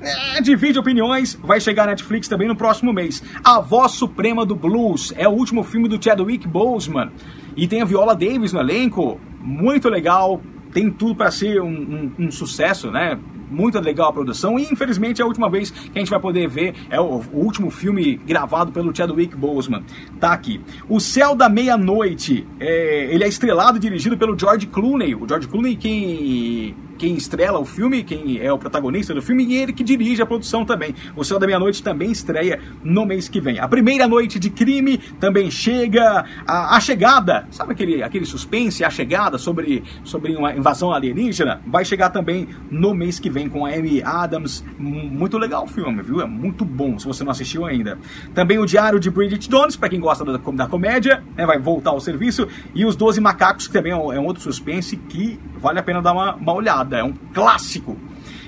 é, 0.06 0.40
divide 0.40 0.78
opiniões, 0.78 1.38
vai 1.42 1.60
chegar 1.60 1.84
na 1.84 1.90
Netflix 1.90 2.28
também 2.28 2.46
no 2.46 2.56
próximo 2.56 2.92
mês. 2.92 3.22
A 3.42 3.60
Voz 3.60 3.92
Suprema 3.92 4.46
do 4.46 4.54
Blues 4.54 5.12
é 5.16 5.26
o 5.28 5.32
último 5.32 5.64
filme 5.64 5.88
do 5.88 6.02
Chadwick 6.02 6.46
Boseman 6.46 7.10
e 7.56 7.66
tem 7.66 7.82
a 7.82 7.84
Viola 7.84 8.14
Davis 8.14 8.52
no 8.52 8.60
elenco, 8.60 9.20
muito 9.40 9.88
legal, 9.88 10.40
tem 10.72 10.90
tudo 10.90 11.14
para 11.14 11.30
ser 11.30 11.60
um, 11.60 11.68
um, 11.68 12.26
um, 12.26 12.30
sucesso, 12.30 12.90
né? 12.90 13.18
Muito 13.50 13.78
legal 13.80 14.08
a 14.08 14.12
produção 14.12 14.58
e 14.58 14.64
infelizmente 14.64 15.20
é 15.20 15.24
a 15.24 15.26
última 15.26 15.48
vez 15.48 15.70
que 15.70 15.90
a 15.94 15.98
gente 15.98 16.10
vai 16.10 16.20
poder 16.20 16.48
ver 16.48 16.74
é 16.90 17.00
o, 17.00 17.22
o 17.32 17.38
último 17.38 17.70
filme 17.70 18.16
gravado 18.26 18.72
pelo 18.72 18.94
Chadwick 18.94 19.36
Boseman. 19.36 19.82
Tá 20.20 20.32
aqui. 20.32 20.60
O 20.88 21.00
Céu 21.00 21.34
da 21.34 21.48
Meia-Noite, 21.48 22.46
é, 22.58 23.08
ele 23.12 23.24
é 23.24 23.28
estrelado 23.28 23.78
e 23.78 23.80
dirigido 23.80 24.16
pelo 24.16 24.38
George 24.38 24.66
Clooney. 24.66 25.14
O 25.14 25.26
George 25.28 25.48
Clooney 25.48 25.76
que 25.76 26.74
quem 26.96 27.14
estrela 27.14 27.58
o 27.58 27.64
filme, 27.64 28.02
quem 28.02 28.38
é 28.38 28.50
o 28.50 28.58
protagonista 28.58 29.14
do 29.14 29.22
filme, 29.22 29.44
e 29.44 29.56
ele 29.56 29.72
que 29.72 29.84
dirige 29.84 30.22
a 30.22 30.26
produção 30.26 30.64
também. 30.64 30.94
O 31.14 31.22
Céu 31.22 31.38
da 31.38 31.46
Meia-Noite 31.46 31.82
também 31.82 32.10
estreia 32.10 32.58
no 32.82 33.04
mês 33.04 33.28
que 33.28 33.40
vem. 33.40 33.58
A 33.58 33.68
primeira 33.68 34.08
noite 34.08 34.38
de 34.38 34.50
crime 34.50 34.98
também 35.20 35.50
chega. 35.50 36.24
A, 36.46 36.76
a 36.76 36.80
chegada, 36.80 37.46
sabe 37.50 37.72
aquele, 37.72 38.02
aquele 38.02 38.24
suspense, 38.24 38.82
a 38.82 38.90
chegada 38.90 39.36
sobre, 39.38 39.84
sobre 40.04 40.34
uma 40.34 40.54
invasão 40.54 40.90
alienígena? 40.90 41.60
Vai 41.66 41.84
chegar 41.84 42.10
também 42.10 42.48
no 42.70 42.94
mês 42.94 43.18
que 43.18 43.28
vem 43.28 43.35
com 43.44 43.66
a 43.66 43.70
Amy 43.70 44.02
Adams. 44.02 44.64
Muito 44.78 45.36
legal 45.36 45.64
o 45.64 45.66
filme, 45.66 46.02
viu? 46.02 46.20
É 46.20 46.26
muito 46.26 46.64
bom, 46.64 46.98
se 46.98 47.06
você 47.06 47.22
não 47.22 47.32
assistiu 47.32 47.66
ainda. 47.66 47.98
Também 48.34 48.58
o 48.58 48.64
Diário 48.64 48.98
de 48.98 49.10
Bridget 49.10 49.48
Jones, 49.48 49.76
para 49.76 49.88
quem 49.90 50.00
gosta 50.00 50.24
da, 50.24 50.38
da 50.38 50.66
comédia, 50.66 51.22
né, 51.36 51.44
vai 51.44 51.58
voltar 51.58 51.90
ao 51.90 52.00
serviço. 52.00 52.48
E 52.74 52.84
os 52.86 52.96
Doze 52.96 53.20
Macacos, 53.20 53.66
que 53.66 53.72
também 53.72 53.92
é 53.92 53.96
um, 53.96 54.12
é 54.12 54.18
um 54.18 54.24
outro 54.24 54.42
suspense 54.42 54.96
que 54.96 55.38
vale 55.58 55.78
a 55.78 55.82
pena 55.82 56.00
dar 56.00 56.12
uma, 56.12 56.34
uma 56.34 56.52
olhada 56.54 56.98
é 56.98 57.04
um 57.04 57.12
clássico. 57.34 57.96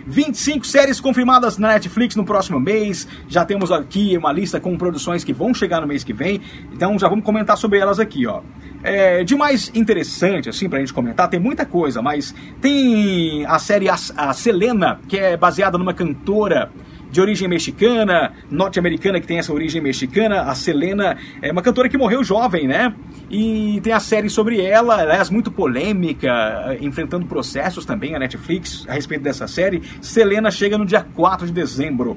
25 0.09 0.67
séries 0.67 1.01
confirmadas 1.01 1.59
na 1.59 1.69
Netflix 1.69 2.17
no 2.17 2.25
próximo 2.25 2.59
mês. 2.59 3.07
Já 3.29 3.45
temos 3.45 3.71
aqui 3.71 4.17
uma 4.17 4.33
lista 4.33 4.59
com 4.59 4.77
produções 4.77 5.23
que 5.23 5.33
vão 5.33 5.53
chegar 5.53 5.81
no 5.83 5.87
mês 5.87 6.03
que 6.03 6.13
vem. 6.13 6.41
Então 6.73 6.99
já 6.99 7.09
vamos 7.09 7.25
comentar 7.25 7.59
sobre 7.59 7.79
elas 7.79 8.01
aqui, 8.01 8.27
ó. 8.27 8.41
É, 8.83 9.23
de 9.25 9.35
mais 9.35 9.71
interessante, 9.75 10.49
assim, 10.49 10.69
pra 10.69 10.79
gente 10.79 10.93
comentar, 10.93 11.29
tem 11.29 11.41
muita 11.41 11.67
coisa, 11.67 12.01
mas 12.01 12.35
tem 12.61 13.45
a 13.47 13.59
série 13.59 13.89
a, 13.89 13.97
a 14.17 14.33
Selena, 14.33 15.01
que 15.09 15.19
é 15.19 15.37
baseada 15.37 15.77
numa 15.77 15.93
cantora 15.93 16.71
de 17.11 17.21
origem 17.21 17.49
mexicana, 17.49 18.33
norte-americana 18.51 19.21
que 19.21 19.27
tem 19.27 19.39
essa 19.39 19.53
origem 19.53 19.81
mexicana. 19.81 20.43
A 20.43 20.55
Selena 20.55 21.17
é 21.41 21.51
uma 21.51 21.63
cantora 21.63 21.89
que 21.89 21.97
morreu 21.97 22.23
jovem, 22.23 22.67
né? 22.67 22.95
E 23.31 23.81
tem 23.83 23.93
a 23.93 24.01
série 24.01 24.29
sobre 24.29 24.61
ela, 24.61 25.01
aliás, 25.03 25.31
muito 25.31 25.51
polêmica, 25.51 26.77
enfrentando 26.81 27.27
processos 27.27 27.85
também, 27.85 28.15
a 28.15 28.19
Netflix, 28.19 28.87
a 28.89 28.93
respeito 28.93 29.23
dessa 29.23 29.47
série. 29.47 29.83
Selena 30.01 30.51
chega 30.51 30.79
no 30.79 30.87
dia 30.87 31.07
4 31.15 31.47
de 31.47 31.53
dezembro. 31.53 32.17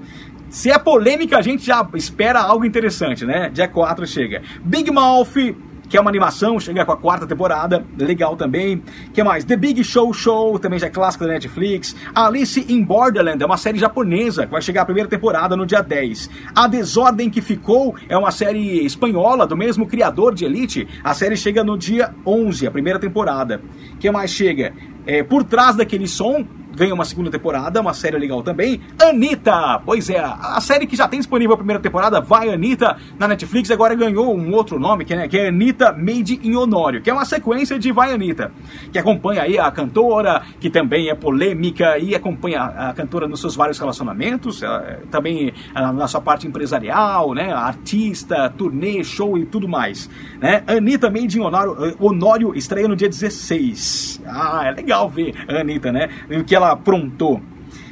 Se 0.50 0.70
é 0.70 0.78
polêmica, 0.78 1.38
a 1.38 1.42
gente 1.42 1.66
já 1.66 1.88
espera 1.96 2.42
algo 2.42 2.66
interessante, 2.66 3.26
né? 3.26 3.50
Dia 3.50 3.70
4 3.70 4.06
chega. 4.06 4.42
Big 4.64 4.92
Mouth 4.92 5.56
que 5.92 5.98
é 5.98 6.02
uma 6.02 6.10
animação, 6.10 6.58
chega 6.58 6.86
com 6.86 6.94
a 6.94 6.98
quarta 6.98 7.28
temporada, 7.28 7.86
legal 7.98 8.38
também. 8.38 8.82
que 9.14 9.22
mais? 9.22 9.44
The 9.44 9.58
Big 9.58 9.84
Show 9.84 10.14
Show, 10.14 10.58
também 10.58 10.80
já 10.80 10.88
é 10.88 10.90
clássica 10.90 11.28
da 11.28 11.34
Netflix. 11.34 11.94
Alice 12.16 12.66
in 12.70 12.82
Borderland, 12.82 13.44
é 13.44 13.46
uma 13.46 13.58
série 13.58 13.78
japonesa, 13.78 14.46
que 14.46 14.54
vai 14.54 14.62
chegar 14.62 14.84
a 14.84 14.86
primeira 14.86 15.10
temporada 15.10 15.54
no 15.54 15.66
dia 15.66 15.82
10. 15.82 16.30
A 16.56 16.66
Desordem 16.70 17.30
que 17.30 17.42
Ficou 17.42 17.94
é 18.08 18.18
uma 18.18 18.32
série 18.32 18.86
espanhola, 18.86 19.46
do 19.46 19.58
mesmo 19.58 19.86
criador 19.86 20.34
de 20.34 20.46
Elite. 20.46 20.88
A 21.04 21.14
série 21.14 21.36
chega 21.36 21.62
no 21.62 21.78
dia 21.78 22.16
11, 22.26 22.66
a 22.66 22.72
primeira 22.72 22.98
temporada. 22.98 23.62
que 24.00 24.10
mais 24.10 24.32
chega? 24.32 24.72
É, 25.06 25.24
Por 25.24 25.44
Trás 25.44 25.76
Daquele 25.76 26.08
Som, 26.08 26.46
ganha 26.76 26.94
uma 26.94 27.06
segunda 27.06 27.30
temporada, 27.30 27.82
uma 27.82 27.94
série 27.94 28.18
legal 28.18 28.42
também. 28.44 28.82
Anitta! 29.02 29.82
Pois 29.86 30.10
é, 30.10 30.20
a 30.20 30.60
série 30.62 30.86
que 30.86 30.96
já 30.96 31.08
tem 31.08 31.20
disponível 31.20 31.54
a 31.54 31.58
primeira 31.58 31.82
temporada, 31.82 32.22
vai 32.22 32.50
Anitta, 32.50 32.98
na 33.18 33.28
Netflix, 33.28 33.72
agora 33.72 33.96
ganhou 33.96 34.36
um 34.36 34.54
outro 34.54 34.80
nome, 34.80 35.06
que, 35.06 35.16
né, 35.16 35.28
que 35.28 35.38
é 35.38 35.48
Anitta 35.48 35.92
Made 35.92 36.40
in 36.44 36.56
Honório, 36.56 37.02
que 37.02 37.10
é 37.10 37.14
uma 37.14 37.26
sequência 37.26 37.78
de 37.78 37.92
Vai 37.92 38.14
Anitta, 38.14 38.52
que 38.92 39.00
acompanha 39.00 39.44
aí 39.44 39.58
a 39.58 39.70
cantora, 39.72 40.42
que 40.60 40.70
também 40.70 41.10
é 41.10 41.16
polêmica 41.16 41.98
e 41.98 42.16
acompanha 42.16 42.62
a 42.62 42.94
cantora 42.94 43.28
nos 43.28 43.42
seus 43.42 43.56
vários 43.56 43.78
relacionamentos, 43.80 44.62
também 45.10 45.54
na 45.74 46.08
sua 46.08 46.22
parte 46.22 46.48
empresarial, 46.48 47.34
né, 47.34 47.52
artista, 47.52 48.50
turnê, 48.58 49.04
show 49.04 49.38
e 49.38 49.46
tudo 49.46 49.68
mais. 49.68 50.10
Né? 50.40 50.64
Anitta 50.68 51.10
Made 51.10 51.38
in 51.38 51.42
Honório, 51.42 51.96
Honório 52.00 52.56
estreia 52.56 52.88
no 52.88 52.96
dia 52.96 53.10
16. 53.10 54.22
Ah, 54.26 54.64
é 54.66 54.72
legal 54.72 55.10
ver 55.10 55.34
a 55.48 55.62
Anitta, 55.62 55.92
né? 55.92 56.10
O 56.30 56.44
que 56.44 56.56
ela 56.56 56.61
aprontou. 56.64 57.42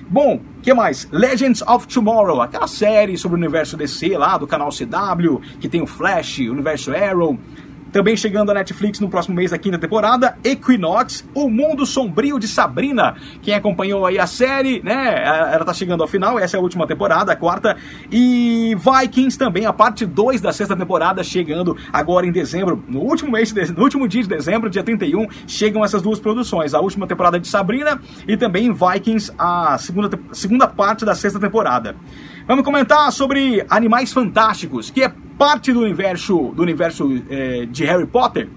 Bom, 0.09 0.41
que 0.61 0.73
mais? 0.73 1.07
Legends 1.11 1.61
of 1.61 1.87
Tomorrow, 1.87 2.41
aquela 2.41 2.67
série 2.67 3.17
sobre 3.17 3.35
o 3.35 3.39
universo 3.39 3.77
DC 3.77 4.17
lá 4.17 4.37
do 4.37 4.47
canal 4.47 4.69
CW, 4.69 5.39
que 5.59 5.69
tem 5.69 5.81
o 5.81 5.87
Flash, 5.87 6.39
o 6.39 6.51
universo 6.51 6.91
Arrow. 6.91 7.37
Também 7.91 8.15
chegando 8.15 8.51
à 8.51 8.53
Netflix 8.53 8.99
no 8.99 9.09
próximo 9.09 9.35
mês, 9.35 9.51
a 9.51 9.57
quinta 9.57 9.77
temporada, 9.77 10.37
Equinox, 10.43 11.27
O 11.33 11.49
Mundo 11.49 11.85
Sombrio 11.85 12.39
de 12.39 12.47
Sabrina. 12.47 13.15
Quem 13.41 13.53
acompanhou 13.53 14.05
aí 14.05 14.19
a 14.19 14.27
série, 14.27 14.81
né? 14.83 15.23
Ela 15.51 15.65
tá 15.65 15.73
chegando 15.73 16.01
ao 16.01 16.07
final, 16.07 16.37
essa 16.37 16.57
é 16.57 16.59
a 16.59 16.61
última 16.61 16.85
temporada, 16.85 17.31
a 17.31 17.35
quarta. 17.35 17.75
E 18.11 18.75
Vikings 18.75 19.37
também, 19.37 19.65
a 19.65 19.73
parte 19.73 20.05
2 20.05 20.41
da 20.41 20.53
sexta 20.53 20.75
temporada, 20.75 21.23
chegando 21.23 21.75
agora 21.91 22.25
em 22.25 22.31
dezembro. 22.31 22.83
No 22.87 22.99
último 22.99 23.31
mês, 23.31 23.53
no 23.53 23.83
último 23.83 24.07
dia 24.07 24.21
de 24.21 24.29
dezembro, 24.29 24.69
dia 24.69 24.83
31, 24.83 25.27
chegam 25.47 25.83
essas 25.83 26.01
duas 26.01 26.19
produções. 26.19 26.73
A 26.73 26.79
última 26.79 27.07
temporada 27.07 27.39
de 27.39 27.47
Sabrina 27.47 27.99
e 28.27 28.37
também 28.37 28.71
Vikings, 28.71 29.31
a 29.37 29.77
segunda, 29.77 30.19
segunda 30.31 30.67
parte 30.67 31.05
da 31.05 31.15
sexta 31.15 31.39
temporada. 31.39 31.95
Vamos 32.49 32.65
comentar 32.65 33.11
sobre 33.11 33.63
Animais 33.69 34.11
Fantásticos, 34.11 34.89
que 34.89 35.03
é 35.03 35.13
parte 35.37 35.71
do 35.71 35.81
universo, 35.81 36.51
do 36.55 36.63
universo 36.63 37.21
é, 37.29 37.67
de 37.67 37.85
Harry 37.85 38.07
Potter. 38.07 38.49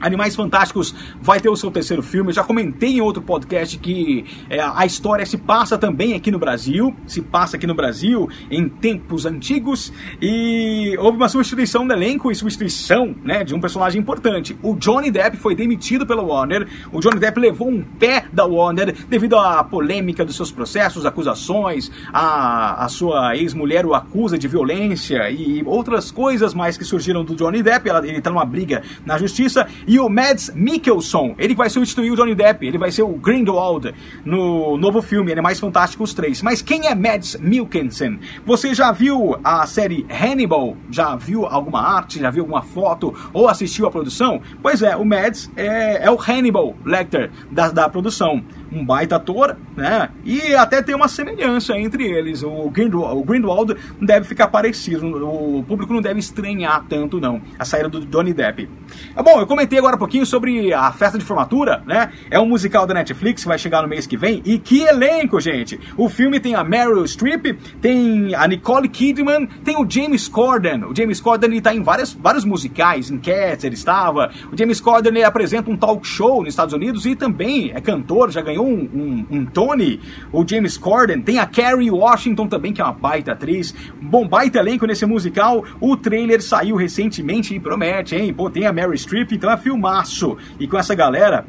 Animais 0.00 0.36
Fantásticos 0.36 0.94
vai 1.20 1.40
ter 1.40 1.48
o 1.48 1.56
seu 1.56 1.70
terceiro 1.70 2.02
filme. 2.02 2.30
Eu 2.30 2.34
já 2.34 2.44
comentei 2.44 2.96
em 2.96 3.00
outro 3.00 3.22
podcast 3.22 3.78
que 3.78 4.24
é, 4.48 4.60
a 4.60 4.86
história 4.86 5.24
se 5.26 5.36
passa 5.36 5.76
também 5.76 6.14
aqui 6.14 6.30
no 6.30 6.38
Brasil, 6.38 6.94
se 7.06 7.20
passa 7.20 7.56
aqui 7.56 7.66
no 7.66 7.74
Brasil 7.74 8.28
em 8.50 8.68
tempos 8.68 9.26
antigos 9.26 9.92
e 10.20 10.96
houve 10.98 11.16
uma 11.16 11.28
substituição 11.28 11.84
no 11.84 11.92
elenco 11.92 12.30
e 12.30 12.34
substituição 12.34 13.14
né, 13.24 13.44
de 13.44 13.54
um 13.54 13.60
personagem 13.60 14.00
importante. 14.00 14.56
O 14.62 14.74
Johnny 14.74 15.10
Depp 15.10 15.36
foi 15.36 15.54
demitido 15.54 16.06
pela 16.06 16.22
Warner. 16.22 16.66
O 16.92 17.00
Johnny 17.00 17.18
Depp 17.18 17.40
levou 17.40 17.68
um 17.68 17.82
pé 17.82 18.26
da 18.32 18.44
Warner 18.44 18.94
devido 19.08 19.36
à 19.36 19.62
polêmica 19.64 20.24
dos 20.24 20.36
seus 20.36 20.52
processos, 20.52 21.04
acusações, 21.04 21.90
a, 22.12 22.84
a 22.84 22.88
sua 22.88 23.36
ex-mulher 23.36 23.84
o 23.84 23.94
acusa 23.94 24.38
de 24.38 24.48
violência 24.48 25.30
e 25.30 25.62
outras 25.64 26.10
coisas 26.10 26.54
mais 26.54 26.76
que 26.76 26.84
surgiram 26.84 27.24
do 27.24 27.34
Johnny 27.34 27.62
Depp. 27.62 27.88
Ele 27.88 28.18
está 28.18 28.30
numa 28.30 28.44
briga 28.44 28.82
na 29.04 29.18
justiça 29.18 29.66
e 29.88 29.98
o 29.98 30.06
Mads 30.06 30.52
Mikkelsen, 30.54 31.34
ele 31.38 31.54
vai 31.54 31.70
substituir 31.70 32.10
o 32.10 32.14
Johnny 32.14 32.34
Depp, 32.34 32.66
ele 32.66 32.76
vai 32.76 32.92
ser 32.92 33.02
o 33.02 33.14
Grindelwald 33.14 33.94
no 34.22 34.76
novo 34.76 35.00
filme 35.00 35.32
Animais 35.32 35.58
Fantásticos 35.58 36.12
3. 36.12 36.42
Mas 36.42 36.60
quem 36.60 36.86
é 36.86 36.94
Mads 36.94 37.36
Mikkelsen? 37.40 38.20
Você 38.44 38.74
já 38.74 38.92
viu 38.92 39.38
a 39.42 39.66
série 39.66 40.06
Hannibal? 40.10 40.76
Já 40.90 41.16
viu 41.16 41.46
alguma 41.46 41.80
arte? 41.80 42.20
Já 42.20 42.28
viu 42.28 42.42
alguma 42.42 42.60
foto? 42.60 43.14
Ou 43.32 43.48
assistiu 43.48 43.86
a 43.86 43.90
produção? 43.90 44.42
Pois 44.62 44.82
é, 44.82 44.94
o 44.94 45.06
Mads 45.06 45.50
é, 45.56 46.04
é 46.04 46.10
o 46.10 46.18
Hannibal 46.20 46.76
Lecter 46.84 47.30
da, 47.50 47.70
da 47.70 47.88
produção 47.88 48.44
um 48.72 48.84
baita 48.84 49.16
ator, 49.16 49.56
né? 49.76 50.10
E 50.24 50.54
até 50.54 50.82
tem 50.82 50.94
uma 50.94 51.08
semelhança 51.08 51.76
entre 51.78 52.04
eles. 52.04 52.42
O 52.42 52.70
Grindelwald, 52.70 53.20
o 53.20 53.24
Grindelwald 53.24 53.76
deve 54.00 54.26
ficar 54.26 54.48
parecido, 54.48 55.06
o 55.06 55.64
público 55.64 55.92
não 55.92 56.00
deve 56.00 56.20
estranhar 56.20 56.84
tanto, 56.88 57.20
não, 57.20 57.40
a 57.58 57.64
saída 57.64 57.88
do 57.88 58.04
Johnny 58.04 58.32
Depp. 58.32 58.68
Ah, 59.16 59.22
bom, 59.22 59.40
eu 59.40 59.46
comentei 59.46 59.77
agora 59.78 59.96
um 59.96 59.98
pouquinho 59.98 60.26
sobre 60.26 60.72
a 60.72 60.90
festa 60.92 61.18
de 61.18 61.24
formatura, 61.24 61.82
né? 61.86 62.12
É 62.30 62.38
um 62.38 62.46
musical 62.46 62.86
da 62.86 62.94
Netflix 62.94 63.42
que 63.42 63.48
vai 63.48 63.58
chegar 63.58 63.82
no 63.82 63.88
mês 63.88 64.06
que 64.06 64.16
vem. 64.16 64.42
E 64.44 64.58
que 64.58 64.82
elenco, 64.82 65.40
gente! 65.40 65.78
O 65.96 66.08
filme 66.08 66.40
tem 66.40 66.54
a 66.54 66.64
Meryl 66.64 67.06
Streep, 67.06 67.58
tem 67.80 68.34
a 68.34 68.46
Nicole 68.46 68.88
Kidman, 68.88 69.46
tem 69.64 69.76
o 69.76 69.88
James 69.88 70.28
Corden. 70.28 70.84
O 70.84 70.94
James 70.94 71.20
Corden 71.20 71.50
ele 71.50 71.60
tá 71.60 71.74
em 71.74 71.82
várias, 71.82 72.12
vários 72.12 72.44
musicais, 72.44 73.10
em 73.10 73.18
Cats 73.18 73.64
ele 73.64 73.74
estava. 73.74 74.30
O 74.52 74.56
James 74.56 74.80
Corden 74.80 75.12
ele 75.12 75.24
apresenta 75.24 75.70
um 75.70 75.76
talk 75.76 76.06
show 76.06 76.40
nos 76.40 76.52
Estados 76.52 76.74
Unidos 76.74 77.06
e 77.06 77.14
também 77.14 77.72
é 77.74 77.80
cantor, 77.80 78.30
já 78.30 78.40
ganhou 78.40 78.66
um, 78.66 78.88
um, 78.94 79.38
um, 79.38 79.44
Tony, 79.46 80.00
o 80.32 80.46
James 80.46 80.76
Corden, 80.76 81.20
tem 81.20 81.38
a 81.38 81.46
Carrie 81.46 81.90
Washington 81.90 82.46
também, 82.46 82.72
que 82.72 82.80
é 82.80 82.84
uma 82.84 82.92
baita 82.92 83.32
atriz. 83.32 83.74
Bom, 84.00 84.26
baita 84.26 84.58
elenco 84.58 84.86
nesse 84.86 85.06
musical. 85.06 85.64
O 85.80 85.96
trailer 85.96 86.42
saiu 86.42 86.76
recentemente 86.76 87.54
e 87.54 87.60
promete, 87.60 88.14
hein? 88.14 88.32
Pô, 88.32 88.50
tem 88.50 88.66
a 88.66 88.72
Mary 88.72 88.96
Streep, 88.96 89.32
então 89.32 89.50
é 89.50 89.56
filmaço. 89.68 90.38
E 90.58 90.66
com 90.66 90.78
essa 90.78 90.94
galera, 90.94 91.44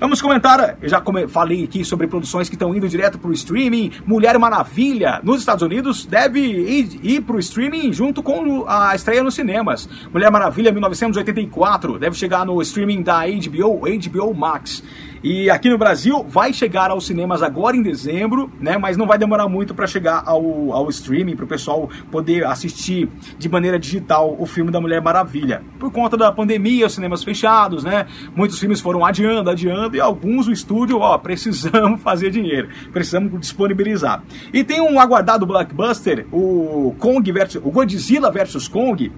Vamos 0.00 0.22
comentar, 0.22 0.78
eu 0.80 0.88
já 0.88 1.02
falei 1.28 1.64
aqui 1.64 1.84
sobre 1.84 2.06
produções 2.06 2.48
que 2.48 2.54
estão 2.54 2.74
indo 2.74 2.88
direto 2.88 3.18
para 3.18 3.28
o 3.28 3.34
streaming. 3.34 3.92
Mulher 4.06 4.38
Maravilha, 4.38 5.20
nos 5.22 5.40
Estados 5.40 5.62
Unidos, 5.62 6.06
deve 6.06 6.40
ir, 6.40 6.98
ir 7.02 7.20
para 7.20 7.36
o 7.36 7.38
streaming 7.38 7.92
junto 7.92 8.22
com 8.22 8.64
a 8.66 8.94
estreia 8.94 9.22
nos 9.22 9.34
cinemas. 9.34 9.86
Mulher 10.10 10.30
Maravilha 10.30 10.72
1984 10.72 11.98
deve 11.98 12.16
chegar 12.16 12.46
no 12.46 12.62
streaming 12.62 13.02
da 13.02 13.26
HBO, 13.26 13.80
HBO 13.80 14.34
Max. 14.34 14.82
E 15.22 15.50
aqui 15.50 15.68
no 15.68 15.76
Brasil 15.76 16.24
vai 16.26 16.50
chegar 16.52 16.90
aos 16.90 17.06
cinemas 17.06 17.42
agora 17.42 17.76
em 17.76 17.82
dezembro, 17.82 18.50
né? 18.58 18.78
Mas 18.78 18.96
não 18.96 19.06
vai 19.06 19.18
demorar 19.18 19.48
muito 19.48 19.74
para 19.74 19.86
chegar 19.86 20.22
ao, 20.24 20.72
ao 20.72 20.88
streaming, 20.88 21.36
para 21.36 21.44
o 21.44 21.48
pessoal 21.48 21.90
poder 22.10 22.46
assistir 22.46 23.08
de 23.38 23.48
maneira 23.48 23.78
digital 23.78 24.34
o 24.38 24.46
filme 24.46 24.70
da 24.70 24.80
Mulher 24.80 25.02
Maravilha. 25.02 25.62
Por 25.78 25.92
conta 25.92 26.16
da 26.16 26.32
pandemia, 26.32 26.86
os 26.86 26.94
cinemas 26.94 27.22
fechados, 27.22 27.84
né? 27.84 28.06
Muitos 28.34 28.58
filmes 28.58 28.80
foram 28.80 29.04
adiando, 29.04 29.50
adiando, 29.50 29.96
e 29.96 30.00
alguns 30.00 30.48
o 30.48 30.52
estúdio, 30.52 30.98
ó, 30.98 31.16
precisamos 31.18 32.00
fazer 32.00 32.30
dinheiro, 32.30 32.68
precisamos 32.90 33.38
disponibilizar. 33.38 34.22
E 34.54 34.64
tem 34.64 34.80
um 34.80 34.98
aguardado 34.98 35.44
blockbuster, 35.44 36.26
o 36.32 36.94
Kong 36.98 37.30
versus, 37.30 37.60
o 37.62 37.70
Godzilla 37.70 38.30
versus 38.30 38.66
Kong, 38.66 39.12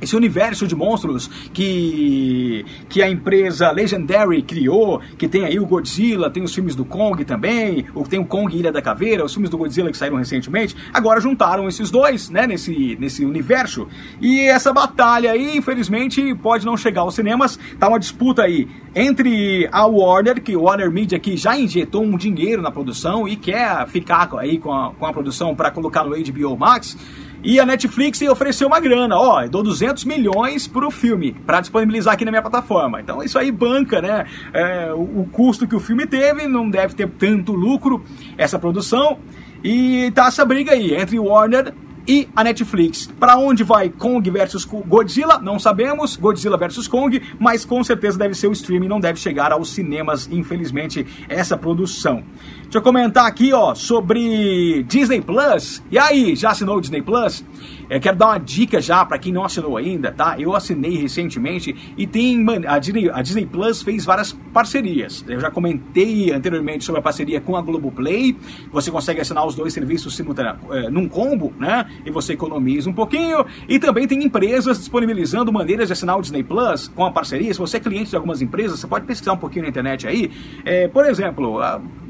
esse 0.00 0.16
universo 0.16 0.66
de 0.66 0.74
monstros 0.74 1.28
que, 1.52 2.64
que 2.88 3.02
a 3.02 3.08
empresa 3.08 3.70
Legendary 3.70 4.42
criou, 4.42 5.00
que 5.16 5.28
tem 5.28 5.44
aí 5.44 5.58
o 5.58 5.66
Godzilla, 5.66 6.30
tem 6.30 6.42
os 6.42 6.54
filmes 6.54 6.74
do 6.74 6.84
Kong 6.84 7.24
também, 7.24 7.86
tem 8.08 8.18
o 8.18 8.24
Kong 8.24 8.56
Ilha 8.56 8.72
da 8.72 8.80
Caveira, 8.80 9.24
os 9.24 9.32
filmes 9.32 9.50
do 9.50 9.58
Godzilla 9.58 9.90
que 9.90 9.96
saíram 9.96 10.16
recentemente, 10.16 10.76
agora 10.92 11.20
juntaram 11.20 11.68
esses 11.68 11.90
dois, 11.90 12.30
né, 12.30 12.46
nesse, 12.46 12.96
nesse 13.00 13.24
universo. 13.24 13.86
E 14.20 14.40
essa 14.40 14.72
batalha 14.72 15.32
aí, 15.32 15.56
infelizmente, 15.56 16.34
pode 16.36 16.64
não 16.64 16.76
chegar 16.76 17.02
aos 17.02 17.14
cinemas, 17.14 17.58
tá 17.78 17.88
uma 17.88 17.98
disputa 17.98 18.42
aí 18.42 18.68
entre 18.94 19.68
a 19.70 19.86
Warner, 19.86 20.42
que 20.42 20.56
Warner 20.56 20.90
Media 20.90 21.18
que 21.18 21.36
já 21.36 21.56
injetou 21.56 22.02
um 22.02 22.16
dinheiro 22.16 22.62
na 22.62 22.70
produção 22.70 23.28
e 23.28 23.36
quer 23.36 23.86
ficar 23.88 24.28
aí 24.38 24.58
com 24.58 24.72
a, 24.72 24.92
com 24.92 25.06
a 25.06 25.12
produção 25.12 25.54
para 25.54 25.70
colocar 25.70 26.04
no 26.04 26.10
HBO 26.10 26.56
Max, 26.56 26.96
e 27.42 27.60
a 27.60 27.66
Netflix 27.66 28.20
ofereceu 28.22 28.66
uma 28.66 28.80
grana, 28.80 29.16
ó, 29.16 29.46
dou 29.46 29.62
200 29.62 30.04
milhões 30.04 30.66
pro 30.66 30.90
filme, 30.90 31.32
para 31.46 31.60
disponibilizar 31.60 32.14
aqui 32.14 32.24
na 32.24 32.30
minha 32.30 32.42
plataforma. 32.42 33.00
Então 33.00 33.22
isso 33.22 33.38
aí 33.38 33.50
banca, 33.50 34.02
né? 34.02 34.26
É, 34.52 34.92
o, 34.92 35.20
o 35.20 35.28
custo 35.30 35.66
que 35.66 35.76
o 35.76 35.80
filme 35.80 36.06
teve, 36.06 36.46
não 36.46 36.68
deve 36.68 36.94
ter 36.94 37.08
tanto 37.08 37.52
lucro 37.52 38.04
essa 38.36 38.58
produção. 38.58 39.18
E 39.62 40.10
tá 40.14 40.26
essa 40.26 40.44
briga 40.44 40.72
aí 40.72 40.94
entre 40.94 41.18
Warner 41.18 41.74
e 42.08 42.26
a 42.34 42.42
Netflix. 42.42 43.06
Para 43.20 43.36
onde 43.36 43.62
vai 43.62 43.90
Kong 43.90 44.28
versus 44.30 44.64
Godzilla? 44.64 45.38
Não 45.38 45.58
sabemos. 45.58 46.16
Godzilla 46.16 46.56
versus 46.56 46.88
Kong, 46.88 47.20
mas 47.38 47.66
com 47.66 47.84
certeza 47.84 48.18
deve 48.18 48.34
ser 48.34 48.48
o 48.48 48.52
streaming, 48.52 48.88
não 48.88 48.98
deve 48.98 49.20
chegar 49.20 49.52
aos 49.52 49.70
cinemas, 49.74 50.26
infelizmente, 50.32 51.06
essa 51.28 51.56
produção. 51.56 52.24
Deixa 52.62 52.78
eu 52.78 52.82
comentar 52.82 53.26
aqui, 53.26 53.52
ó, 53.52 53.74
sobre 53.74 54.82
Disney 54.84 55.20
Plus. 55.20 55.82
E 55.90 55.98
aí, 55.98 56.34
já 56.34 56.50
assinou 56.50 56.78
o 56.78 56.80
Disney 56.80 57.02
Plus? 57.02 57.44
Eu 57.90 58.00
quero 58.00 58.16
dar 58.16 58.26
uma 58.26 58.38
dica 58.38 58.80
já 58.80 59.04
para 59.04 59.18
quem 59.18 59.32
não 59.32 59.44
assinou 59.44 59.76
ainda, 59.76 60.12
tá? 60.12 60.36
Eu 60.38 60.54
assinei 60.54 60.96
recentemente 60.96 61.74
e 61.96 62.06
tem 62.06 62.44
a 62.66 62.78
Disney, 62.78 63.10
a 63.10 63.22
Disney 63.22 63.46
Plus 63.46 63.82
fez 63.82 64.04
várias 64.04 64.32
parcerias. 64.52 65.24
Eu 65.26 65.40
já 65.40 65.50
comentei 65.50 66.30
anteriormente 66.32 66.84
sobre 66.84 67.00
a 67.00 67.02
parceria 67.02 67.40
com 67.40 67.56
a 67.56 67.62
Globoplay. 67.62 68.36
Você 68.72 68.90
consegue 68.90 69.20
assinar 69.20 69.46
os 69.46 69.54
dois 69.54 69.72
serviços 69.72 70.14
simultaneamente 70.14 70.66
é, 70.70 70.90
num 70.90 71.08
combo, 71.08 71.52
né? 71.58 71.86
E 72.04 72.10
você 72.10 72.34
economiza 72.34 72.90
um 72.90 72.92
pouquinho. 72.92 73.44
E 73.68 73.78
também 73.78 74.06
tem 74.06 74.22
empresas 74.22 74.78
disponibilizando 74.78 75.52
maneiras 75.52 75.88
de 75.88 75.92
assinar 75.92 76.18
o 76.18 76.20
Disney 76.20 76.42
Plus 76.42 76.88
com 76.88 77.04
a 77.04 77.10
parceria. 77.10 77.52
Se 77.52 77.58
você 77.58 77.78
é 77.78 77.80
cliente 77.80 78.10
de 78.10 78.16
algumas 78.16 78.42
empresas, 78.42 78.80
você 78.80 78.86
pode 78.86 79.06
pesquisar 79.06 79.32
um 79.32 79.38
pouquinho 79.38 79.62
na 79.62 79.68
internet 79.68 80.06
aí. 80.06 80.30
É, 80.64 80.88
por 80.88 81.06
exemplo, 81.06 81.58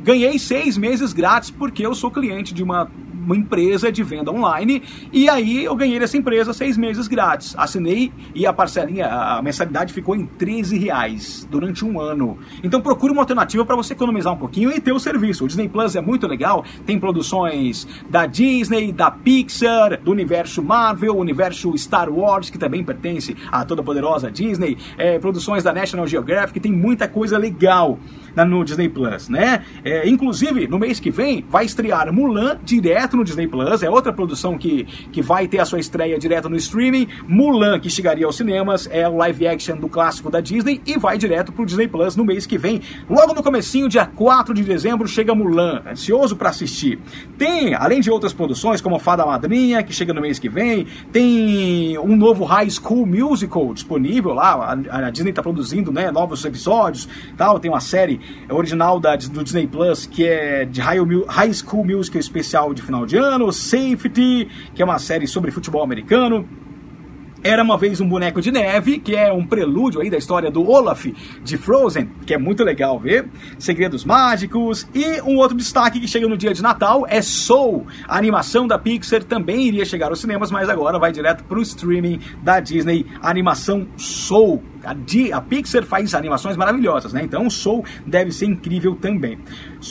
ganhei 0.03 0.39
seis 0.39 0.77
meses 0.77 1.13
grátis 1.13 1.51
porque 1.51 1.85
eu 1.85 1.95
sou 1.95 2.11
cliente 2.11 2.53
de 2.53 2.63
uma 2.63 2.91
uma 3.29 3.37
empresa 3.37 3.93
de 3.93 4.03
venda 4.03 4.33
online 4.33 4.83
e 5.13 5.29
aí 5.29 5.63
eu 5.65 5.77
ganhei 5.77 5.99
dessa 5.99 6.17
empresa 6.17 6.55
seis 6.55 6.79
meses 6.79 7.07
grátis. 7.07 7.55
Assinei 7.59 8.11
e 8.35 8.47
a 8.47 8.53
parcelinha, 8.53 9.07
a 9.07 9.43
mensalidade 9.43 9.93
ficou 9.93 10.17
em 10.17 10.25
13 10.25 10.79
reais 10.79 11.47
durante 11.51 11.85
um 11.85 12.01
ano. 12.01 12.39
Então 12.63 12.81
procure 12.81 13.13
uma 13.13 13.21
alternativa 13.21 13.67
para 13.67 13.77
você 13.77 13.93
economizar 13.93 14.33
um 14.33 14.39
pouquinho 14.39 14.71
e 14.71 14.81
ter 14.81 14.93
o 14.93 14.99
serviço. 14.99 15.45
O 15.45 15.47
Disney 15.47 15.69
Plus 15.69 15.95
é 15.95 16.01
muito 16.01 16.27
legal, 16.27 16.65
tem 16.87 16.99
produções 16.99 17.87
da 18.09 18.25
Disney, 18.25 18.93
da 18.93 19.11
Pixar, 19.11 20.01
do 20.03 20.11
universo 20.11 20.63
Marvel, 20.63 21.17
universo 21.17 21.77
Star 21.77 22.11
Wars, 22.11 22.49
que 22.49 22.57
também 22.57 22.83
pertence 22.83 23.37
à 23.53 23.63
toda 23.65 23.83
poderosa 23.83 24.31
Disney, 24.31 24.79
é, 24.97 25.19
produções 25.19 25.63
da 25.63 25.73
National 25.73 26.07
Geographic, 26.07 26.59
tem 26.61 26.73
muita 26.73 27.07
coisa 27.07 27.37
legal 27.37 27.99
no 28.47 28.65
Disney 28.65 28.89
Plus, 28.89 29.29
né? 29.29 29.65
É, 29.85 30.09
inclusive, 30.09 30.69
no 30.69 30.79
mês 30.79 31.01
que 31.01 31.11
vem 31.11 31.45
vai 31.49 31.65
estrear 31.65 32.13
Mulan 32.13 32.59
direto 32.65 33.18
no 33.19 33.25
Disney 33.25 33.47
Plus, 33.47 33.83
é 33.83 33.91
outra 33.91 34.13
produção 34.13 34.57
que, 34.57 34.85
que 35.13 35.21
vai 35.21 35.47
ter 35.47 35.59
a 35.59 35.65
sua 35.65 35.79
estreia 35.79 36.19
direto 36.19 36.49
no 36.49 36.57
streaming. 36.57 37.09
Mulan, 37.27 37.79
que 37.81 37.91
chegaria 37.91 38.25
aos 38.25 38.37
cinemas, 38.37 38.89
é 38.91 39.07
o 39.09 39.17
live 39.17 39.47
action 39.47 39.77
do 39.77 39.89
clássico 39.89 40.31
da 40.31 40.41
Disney 40.41 40.81
e 40.87 40.99
vai 40.99 41.19
direto 41.19 41.53
pro 41.53 41.67
Disney 41.67 41.89
Plus 41.89 42.17
no 42.17 42.25
mês 42.25 42.47
que 42.47 42.57
vem. 42.57 42.81
Logo 43.11 43.35
no 43.35 43.43
comecinho, 43.43 43.89
dia 43.89 44.07
4 44.07 44.55
de 44.55 44.63
dezembro, 44.63 45.07
chega 45.09 45.35
Mulan, 45.35 45.83
ansioso 45.87 46.37
para 46.37 46.51
assistir. 46.51 46.99
Tem, 47.37 47.75
além 47.75 48.01
de 48.01 48.11
outras 48.11 48.33
produções, 48.33 48.81
como 48.81 48.99
Fada 48.99 49.27
Madrinha, 49.27 49.83
que 49.83 49.93
chega 49.93 50.15
no 50.15 50.21
mês 50.21 50.39
que 50.39 50.49
vem, 50.49 50.87
tem 51.13 51.99
um 51.99 52.17
novo 52.17 52.45
High 52.45 52.71
School 52.71 53.05
Musical 53.05 53.75
disponível 53.75 54.33
lá, 54.33 54.79
a, 54.91 55.07
a 55.07 55.11
Disney 55.11 55.31
está 55.31 55.43
produzindo 55.43 55.91
né, 55.91 56.11
novos 56.11 56.45
episódios, 56.45 57.09
tal, 57.37 57.59
tem 57.59 57.71
uma 57.71 57.81
série 57.81 58.21
original 58.49 59.01
da, 59.01 59.17
do 59.17 59.43
Disney 59.43 59.67
Plus 59.67 60.07
que 60.07 60.25
é 60.25 60.65
de 60.65 60.81
High, 60.81 60.99
High 61.27 61.53
School 61.53 61.85
Musical 61.85 62.21
especial 62.21 62.73
de 62.73 62.83
final 62.83 63.07
de 63.09 63.17
ano, 63.17 63.51
Safety, 63.51 64.49
que 64.75 64.83
é 64.83 64.85
uma 64.85 64.99
série 64.99 65.27
sobre 65.27 65.51
futebol 65.51 65.83
americano, 65.83 66.47
era 67.43 67.63
uma 67.63 67.79
vez 67.79 68.01
um 68.01 68.09
boneco 68.09 68.41
de 68.41 68.51
neve, 68.51 68.99
que 68.99 69.15
é 69.15 69.33
um 69.33 69.47
prelúdio 69.47 70.01
aí 70.01 70.11
da 70.11 70.19
história 70.19 70.51
do 70.51 70.69
Olaf 70.69 71.07
de 71.43 71.57
Frozen, 71.57 72.11
que 72.27 72.35
é 72.35 72.39
muito 72.39 72.65
legal 72.65 72.99
ver. 72.99 73.29
Segredos 73.59 74.05
Mágicos. 74.05 74.89
E 74.93 75.21
um 75.23 75.37
outro 75.37 75.57
destaque 75.57 76.01
que 76.01 76.09
chega 76.09 76.27
no 76.27 76.37
dia 76.37 76.53
de 76.53 76.61
Natal 76.61 77.07
é 77.09 77.23
Soul. 77.23 77.87
A 78.09 78.19
animação 78.19 78.67
da 78.67 78.77
Pixar 78.77 79.23
também 79.23 79.69
iria 79.69 79.85
chegar 79.85 80.09
aos 80.09 80.21
cinemas, 80.21 80.51
mas 80.51 80.69
agora 80.69 80.99
vai 80.99 81.13
direto 81.13 81.45
para 81.45 81.59
o 81.59 81.63
streaming 81.63 82.21
da 82.43 82.59
Disney. 82.59 83.07
A 83.23 83.31
animação 83.31 83.87
Soul. 83.97 84.63
A, 84.85 84.95
a, 85.37 85.41
Pixar 85.41 85.85
faz 85.85 86.15
animações 86.15 86.57
maravilhosas, 86.57 87.13
né? 87.13 87.23
Então 87.23 87.49
Soul 87.49 87.85
deve 88.05 88.33
ser 88.33 88.47
incrível 88.47 88.97
também. 88.97 89.39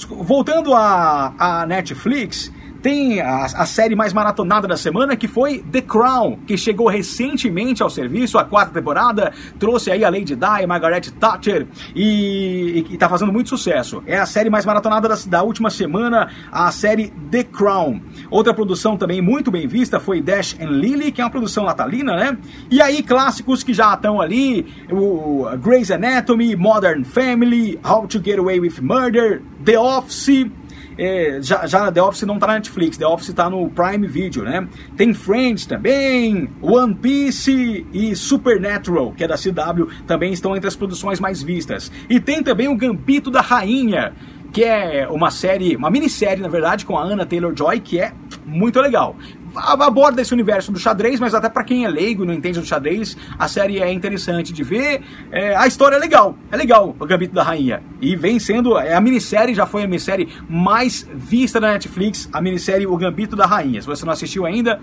Voltando 0.10 0.74
à 0.74 1.66
Netflix, 1.68 2.52
tem 2.82 3.20
a, 3.20 3.46
a, 3.46 3.66
série 3.66 3.96
mais 3.96 4.14
maratonada 4.14 4.68
da 4.68 4.78
semana 4.78 5.16
que 5.16 5.28
foi 5.28 5.60
The 5.60 5.82
Crown, 5.82 6.40
que 6.46 6.58
chegou 6.58 6.88
recentemente 6.88 7.84
ao 7.84 7.90
serviço, 7.90 8.38
a 8.38 8.46
quarta 8.46 8.74
temporada, 8.74 9.34
trouxe 9.60 9.92
aí 9.92 10.04
a 10.04 10.10
Lady 10.10 10.36
Di, 10.36 10.68
Margaret 10.68 11.12
Thatcher 11.20 11.68
e, 11.96 12.86
e, 12.90 12.94
e 12.94 12.98
tá 12.98 13.10
fazendo 13.10 13.32
muito 13.32 13.50
sucesso. 13.50 14.04
É 14.06 14.18
a 14.18 14.26
série 14.26 14.50
mais 14.50 14.66
maratonada 14.66 15.08
da, 15.08 15.16
da, 15.28 15.44
última 15.44 15.70
semana, 15.70 16.30
a 16.52 16.72
série 16.72 17.14
The 17.32 17.44
Crown. 17.44 18.02
Outra 18.30 18.54
produção 18.54 18.98
também 18.98 19.22
muito 19.22 19.52
bem 19.52 19.68
vista 19.68 20.00
foi 20.00 20.22
Dash 20.22 20.56
and 20.60 20.70
Lily, 20.70 21.12
que 21.12 21.22
é 21.22 21.24
uma 21.24 21.32
produção 21.32 21.66
natalina, 21.66 22.16
né? 22.16 22.38
E 22.70 22.82
aí 22.82 23.02
clássicos 23.04 23.64
que 23.64 23.74
já 23.74 23.94
estão 23.94 24.22
ali, 24.22 24.66
o 24.92 25.46
Grey's 25.58 25.92
Anatomy, 25.92 26.56
Modern 26.56 27.04
Family, 27.04 27.80
How 27.84 28.08
to 28.08 28.22
Get 28.24 28.40
Away 28.40 28.60
with 28.60 28.82
Murder, 28.82 29.42
The 29.64 29.80
Office, 29.80 30.48
é, 30.98 31.40
já, 31.42 31.66
já 31.68 31.92
The 31.92 32.02
Office 32.02 32.24
não 32.24 32.40
tá 32.40 32.48
na 32.48 32.54
Netflix, 32.54 32.98
The 32.98 33.06
Office 33.06 33.34
tá 33.34 33.50
no 33.50 33.70
Prime 33.70 34.08
Video, 34.08 34.44
né? 34.44 34.68
Tem 34.96 35.14
Friends 35.14 35.66
também, 35.66 36.50
One 36.62 36.96
Piece 36.96 37.86
e 37.94 38.16
Supernatural, 38.16 39.12
que 39.14 39.24
é 39.24 39.28
da 39.28 39.36
CW, 39.36 39.88
também 40.06 40.34
estão 40.34 40.56
entre 40.56 40.68
as 40.68 40.76
produções 40.76 41.20
mais 41.20 41.42
vistas. 41.42 41.92
E 42.10 42.20
tem 42.20 42.42
também 42.42 42.68
o 42.68 42.76
Gambito 42.76 43.30
da 43.30 43.42
Rainha, 43.42 44.14
que 44.52 44.64
é 44.64 45.08
uma 45.10 45.30
série, 45.30 45.76
uma 45.76 45.90
minissérie, 45.90 46.42
na 46.42 46.48
verdade, 46.48 46.86
com 46.86 46.98
a 46.98 47.04
Anna 47.04 47.26
Taylor-Joy, 47.26 47.80
que 47.80 48.00
é 48.00 48.14
muito 48.46 48.80
legal 48.80 49.16
aborda 49.58 50.22
esse 50.22 50.34
universo 50.34 50.72
do 50.72 50.80
xadrez, 50.80 51.20
mas 51.20 51.34
até 51.34 51.50
para 51.50 51.64
quem 51.64 51.86
é 51.86 51.88
leigo 51.88 52.24
e 52.24 52.28
não 52.28 52.34
entende 52.34 52.60
do 52.60 52.66
xadrez, 52.66 53.18
a 53.38 53.48
série 53.48 53.82
é 53.82 53.92
interessante 53.92 54.54
de 54.54 54.64
ver. 54.64 55.02
É, 55.32 55.56
a 55.56 55.68
história 55.68 55.96
é 55.96 56.00
legal, 56.00 56.38
é 56.52 56.58
legal, 56.58 56.96
o 57.00 57.06
Gambito 57.06 57.34
da 57.34 57.44
Rainha. 57.44 57.82
E 58.02 58.16
vem 58.16 58.40
sendo, 58.40 58.78
é, 58.78 58.94
a 58.94 59.02
minissérie 59.02 59.56
já 59.56 59.66
foi 59.66 59.84
a 59.84 59.88
minissérie 59.88 60.30
mais 60.50 61.08
vista 61.14 61.60
da 61.60 61.72
Netflix, 61.72 62.30
a 62.32 62.42
minissérie 62.42 62.88
O 62.88 62.98
Gambito 62.98 63.36
da 63.36 63.46
Rainha. 63.46 63.82
Se 63.82 63.88
você 63.88 64.06
não 64.06 64.14
assistiu 64.14 64.46
ainda, 64.46 64.80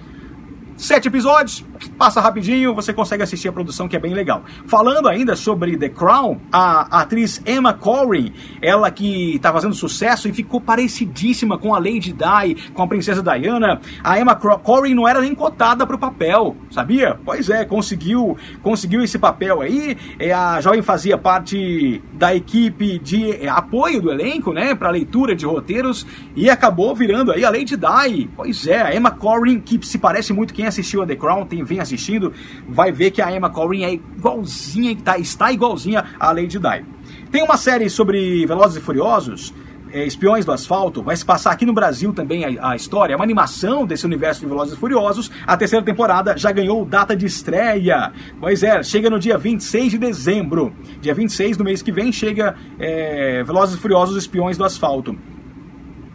Sete 0.77 1.07
episódios, 1.07 1.65
passa 1.97 2.21
rapidinho, 2.21 2.75
você 2.75 2.93
consegue 2.93 3.23
assistir 3.23 3.47
a 3.49 3.53
produção 3.53 3.87
que 3.87 3.95
é 3.95 3.99
bem 3.99 4.13
legal. 4.13 4.43
Falando 4.67 5.09
ainda 5.09 5.37
sobre 5.37 5.77
The 5.77 5.89
Crown, 5.89 6.39
a, 6.51 7.01
atriz 7.01 7.41
Emma 7.47 7.73
Corrin, 7.73 8.33
ela 8.61 8.91
que 8.91 9.37
está 9.37 9.53
fazendo 9.53 9.73
sucesso 9.73 10.29
e 10.29 10.33
ficou 10.33 10.61
parecidíssima 10.61 11.57
com 11.57 11.75
a 11.75 11.79
Lady 11.79 12.13
Di, 12.13 12.73
com 12.73 12.83
a 12.83 12.89
princesa 12.89 13.23
Diana. 13.23 13.81
A 14.03 14.19
Emma 14.19 14.35
Corrin 14.35 14.95
não 14.95 15.07
era 15.07 15.21
nem 15.21 15.33
cotada 15.33 15.87
para 15.87 15.95
o 15.95 15.99
papel, 15.99 16.57
sabia? 16.73 17.19
Pois 17.25 17.49
é, 17.49 17.65
conseguiu, 17.65 18.37
conseguiu 18.61 19.03
esse 19.03 19.19
papel 19.19 19.61
aí. 19.61 19.97
É, 20.19 20.33
a 20.33 20.61
jovem 20.61 20.83
fazia 20.83 21.17
parte 21.17 22.03
da 22.13 22.35
equipe 22.35 22.99
de 22.99 23.31
é, 23.31 23.49
apoio 23.49 24.03
do 24.03 24.11
elenco, 24.11 24.53
né, 24.53 24.75
para 24.75 24.91
leitura 24.91 25.37
de 25.37 25.47
roteiros 25.47 26.05
e 26.35 26.51
acabou 26.51 26.97
virando 26.97 27.31
aí 27.31 27.45
a 27.45 27.51
Lady 27.51 27.77
Di. 27.77 28.29
Pois 28.35 28.67
é, 28.67 28.83
a 28.83 28.95
Emma 28.95 29.13
Corrin 29.13 29.61
que 29.61 29.79
se 29.87 29.99
parece 29.99 30.33
muito 30.33 30.53
quem 30.65 30.69
assistiu 30.69 31.03
a 31.03 31.07
The 31.07 31.17
Crown, 31.17 31.45
tem, 31.45 31.63
vem 31.63 31.79
assistindo, 31.79 32.33
vai 32.67 32.91
ver 32.91 33.11
que 33.11 33.21
a 33.21 33.31
Emma 33.31 33.51
Corrin 33.51 33.85
é 33.85 33.93
igualzinha, 33.93 34.97
tá, 34.97 35.19
está 35.19 35.53
igualzinha 35.53 36.05
a 36.19 36.33
Lady 36.33 36.59
Di. 36.59 36.85
Tem 37.31 37.43
uma 37.43 37.59
série 37.59 37.91
sobre 37.91 38.47
Velozes 38.47 38.79
e 38.79 38.81
Furiosos, 38.81 39.53
é, 39.93 40.07
Espiões 40.07 40.47
do 40.47 40.53
Asfalto, 40.53 41.03
vai 41.03 41.15
se 41.15 41.25
passar 41.25 41.53
aqui 41.53 41.67
no 41.67 41.75
Brasil 41.75 42.15
também 42.15 42.45
a, 42.45 42.71
a, 42.71 42.77
história, 42.77 43.13
é 43.13 43.17
uma 43.17 43.25
animação 43.25 43.87
desse 43.87 44.07
universo 44.07 44.41
de 44.41 44.47
Velozes 44.47 44.75
e 44.75 44.77
Furiosos. 44.77 45.31
A 45.47 45.57
terceira 45.57 45.85
temporada 45.85 46.37
já 46.37 46.51
ganhou 46.51 46.85
data 46.85 47.15
de 47.15 47.27
estreia. 47.27 48.11
Pois 48.41 48.63
é, 48.63 48.83
chega 48.83 49.11
no 49.11 49.19
dia 49.19 49.37
26 49.37 49.93
de 49.93 49.99
dezembro. 49.99 50.73
Dia 51.01 51.15
26 51.15 51.59
do 51.59 51.65
mês 51.65 51.83
que 51.83 51.93
vem 51.93 52.11
chega 52.11 52.57
é, 52.79 53.45
Velozes 53.45 53.77
e 53.77 53.79
Furiosos 53.79 54.17
Espiões 54.17 54.57
do 54.57 54.65
Asfalto. 54.65 55.17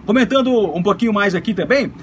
Comentando 0.10 0.52
um 0.76 0.82
pouquinho 0.82 1.14
mais 1.14 1.36
aqui 1.36 1.54
também, 1.54 1.94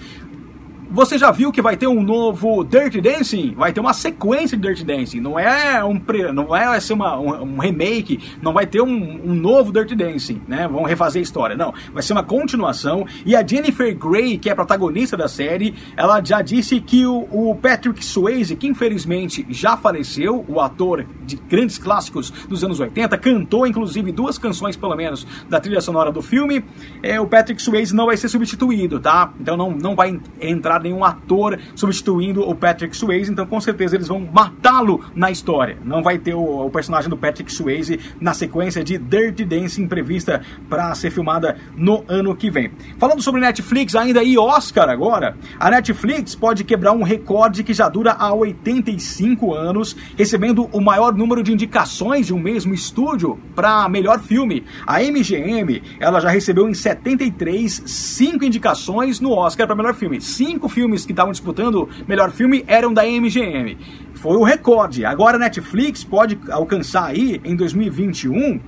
você 0.90 1.18
já 1.18 1.30
viu 1.30 1.50
que 1.50 1.60
vai 1.60 1.76
ter 1.76 1.86
um 1.86 2.02
novo 2.02 2.64
Dirty 2.64 3.00
Dancing? 3.00 3.54
Vai 3.56 3.72
ter 3.72 3.80
uma 3.80 3.92
sequência 3.92 4.56
de 4.56 4.66
Dirty 4.66 4.84
Dancing. 4.84 5.20
Não 5.20 5.38
é 5.38 5.82
um 5.84 5.98
pre, 5.98 6.32
não 6.32 6.54
é 6.54 6.78
ser 6.80 6.92
uma, 6.92 7.18
um, 7.18 7.42
um, 7.42 7.58
remake, 7.58 8.20
não 8.40 8.52
vai 8.52 8.66
ter 8.66 8.80
um, 8.80 8.86
um, 8.88 9.34
novo 9.34 9.72
Dirty 9.72 9.94
Dancing, 9.94 10.42
né? 10.46 10.68
Vão 10.68 10.84
refazer 10.84 11.20
a 11.20 11.22
história. 11.22 11.56
Não, 11.56 11.72
vai 11.92 12.02
ser 12.02 12.12
uma 12.12 12.22
continuação. 12.22 13.06
E 13.24 13.34
a 13.34 13.46
Jennifer 13.46 13.96
Grey, 13.96 14.38
que 14.38 14.48
é 14.48 14.52
a 14.52 14.56
protagonista 14.56 15.16
da 15.16 15.28
série, 15.28 15.74
ela 15.96 16.22
já 16.24 16.40
disse 16.42 16.80
que 16.80 17.06
o, 17.06 17.26
o 17.30 17.56
Patrick 17.56 18.04
Swayze, 18.04 18.56
que 18.56 18.66
infelizmente 18.66 19.46
já 19.50 19.76
faleceu, 19.76 20.44
o 20.48 20.60
ator 20.60 21.06
de 21.24 21.36
grandes 21.36 21.78
clássicos 21.78 22.30
dos 22.30 22.62
anos 22.62 22.80
80, 22.80 23.16
cantou 23.18 23.66
inclusive 23.66 24.12
duas 24.12 24.38
canções 24.38 24.76
pelo 24.76 24.94
menos 24.94 25.26
da 25.48 25.60
trilha 25.60 25.80
sonora 25.80 26.12
do 26.12 26.22
filme. 26.22 26.64
É, 27.02 27.20
o 27.20 27.26
Patrick 27.26 27.60
Swayze 27.60 27.94
não 27.94 28.06
vai 28.06 28.16
ser 28.16 28.28
substituído, 28.28 29.00
tá? 29.00 29.32
Então 29.40 29.56
não, 29.56 29.70
não 29.70 29.94
vai 29.94 30.18
entrar 30.40 30.75
nenhum 30.80 31.04
ator 31.04 31.58
substituindo 31.74 32.42
o 32.48 32.54
Patrick 32.54 32.96
Swayze, 32.96 33.30
então 33.30 33.46
com 33.46 33.60
certeza 33.60 33.96
eles 33.96 34.08
vão 34.08 34.20
matá-lo 34.20 35.04
na 35.14 35.30
história. 35.30 35.78
Não 35.84 36.02
vai 36.02 36.18
ter 36.18 36.34
o, 36.34 36.66
o, 36.66 36.70
personagem 36.70 37.08
do 37.08 37.16
Patrick 37.16 37.52
Swayze 37.52 37.98
na 38.20 38.34
sequência 38.34 38.82
de 38.82 38.98
Dirty 38.98 39.44
Dancing 39.44 39.86
prevista 39.86 40.42
para 40.68 40.94
ser 40.94 41.10
filmada 41.10 41.56
no 41.76 42.04
ano 42.08 42.34
que 42.34 42.50
vem. 42.50 42.70
Falando 42.98 43.22
sobre 43.22 43.40
Netflix 43.40 43.94
ainda 43.94 44.22
e 44.22 44.36
Oscar 44.38 44.88
agora, 44.88 45.36
a 45.58 45.70
Netflix 45.70 46.34
pode 46.34 46.64
quebrar 46.64 46.92
um 46.92 47.02
recorde 47.02 47.62
que 47.62 47.74
já 47.74 47.88
dura 47.88 48.12
há 48.12 48.32
85 48.32 49.54
anos, 49.54 49.96
recebendo 50.16 50.68
o 50.72 50.80
maior 50.80 51.14
número 51.14 51.42
de 51.42 51.52
indicações 51.52 52.26
de 52.26 52.34
um 52.34 52.38
mesmo 52.38 52.74
estúdio 52.74 53.38
para 53.54 53.88
melhor 53.88 54.20
filme. 54.20 54.64
A 54.86 55.00
MGM, 55.00 55.82
ela 55.98 56.20
já 56.20 56.28
recebeu 56.28 56.68
em 56.68 56.74
73 56.74 57.82
cinco 57.86 58.44
indicações 58.44 59.20
no 59.20 59.32
Oscar 59.32 59.66
para 59.66 59.76
melhor 59.76 59.94
filme. 59.94 60.20
Cinco 60.20 60.65
cinco 60.66 60.68
filmes 60.68 61.06
que 61.06 61.12
estavam 61.12 61.32
disputando 61.32 61.88
melhor 62.06 62.30
filme 62.30 62.64
eram 62.66 62.92
da 62.92 63.04
MGM. 63.04 63.78
Foi 64.14 64.36
o 64.36 64.42
recorde. 64.42 65.04
Agora 65.04 65.36
a 65.36 65.38
Netflix 65.38 66.02
pode 66.02 66.38
alcançar 66.50 67.06
aí, 67.06 67.40
em 67.44 67.54
2021, 67.54 68.60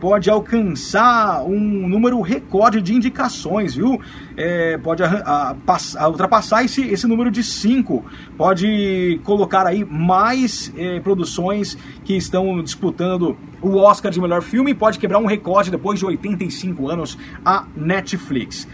pode 0.00 0.28
alcançar 0.28 1.44
um 1.44 1.88
número 1.88 2.20
recorde 2.20 2.82
de 2.82 2.92
indicações, 2.92 3.74
viu? 3.74 4.00
É, 4.36 4.76
pode 4.78 5.02
a, 5.02 5.56
a, 5.96 6.08
ultrapassar 6.08 6.64
esse, 6.64 6.82
esse 6.82 7.06
número 7.06 7.30
de 7.30 7.42
cinco. 7.42 8.04
Pode 8.36 9.20
colocar 9.24 9.66
aí 9.66 9.84
mais 9.84 10.72
é, 10.76 11.00
produções 11.00 11.78
que 12.04 12.14
estão 12.14 12.62
disputando 12.62 13.36
o 13.62 13.76
Oscar 13.76 14.10
de 14.10 14.20
melhor 14.20 14.42
filme. 14.42 14.74
Pode 14.74 14.98
quebrar 14.98 15.18
um 15.18 15.26
recorde 15.26 15.70
depois 15.70 15.98
de 15.98 16.04
85 16.04 16.90
anos 16.90 17.16
a 17.44 17.64
Netflix. 17.76 18.68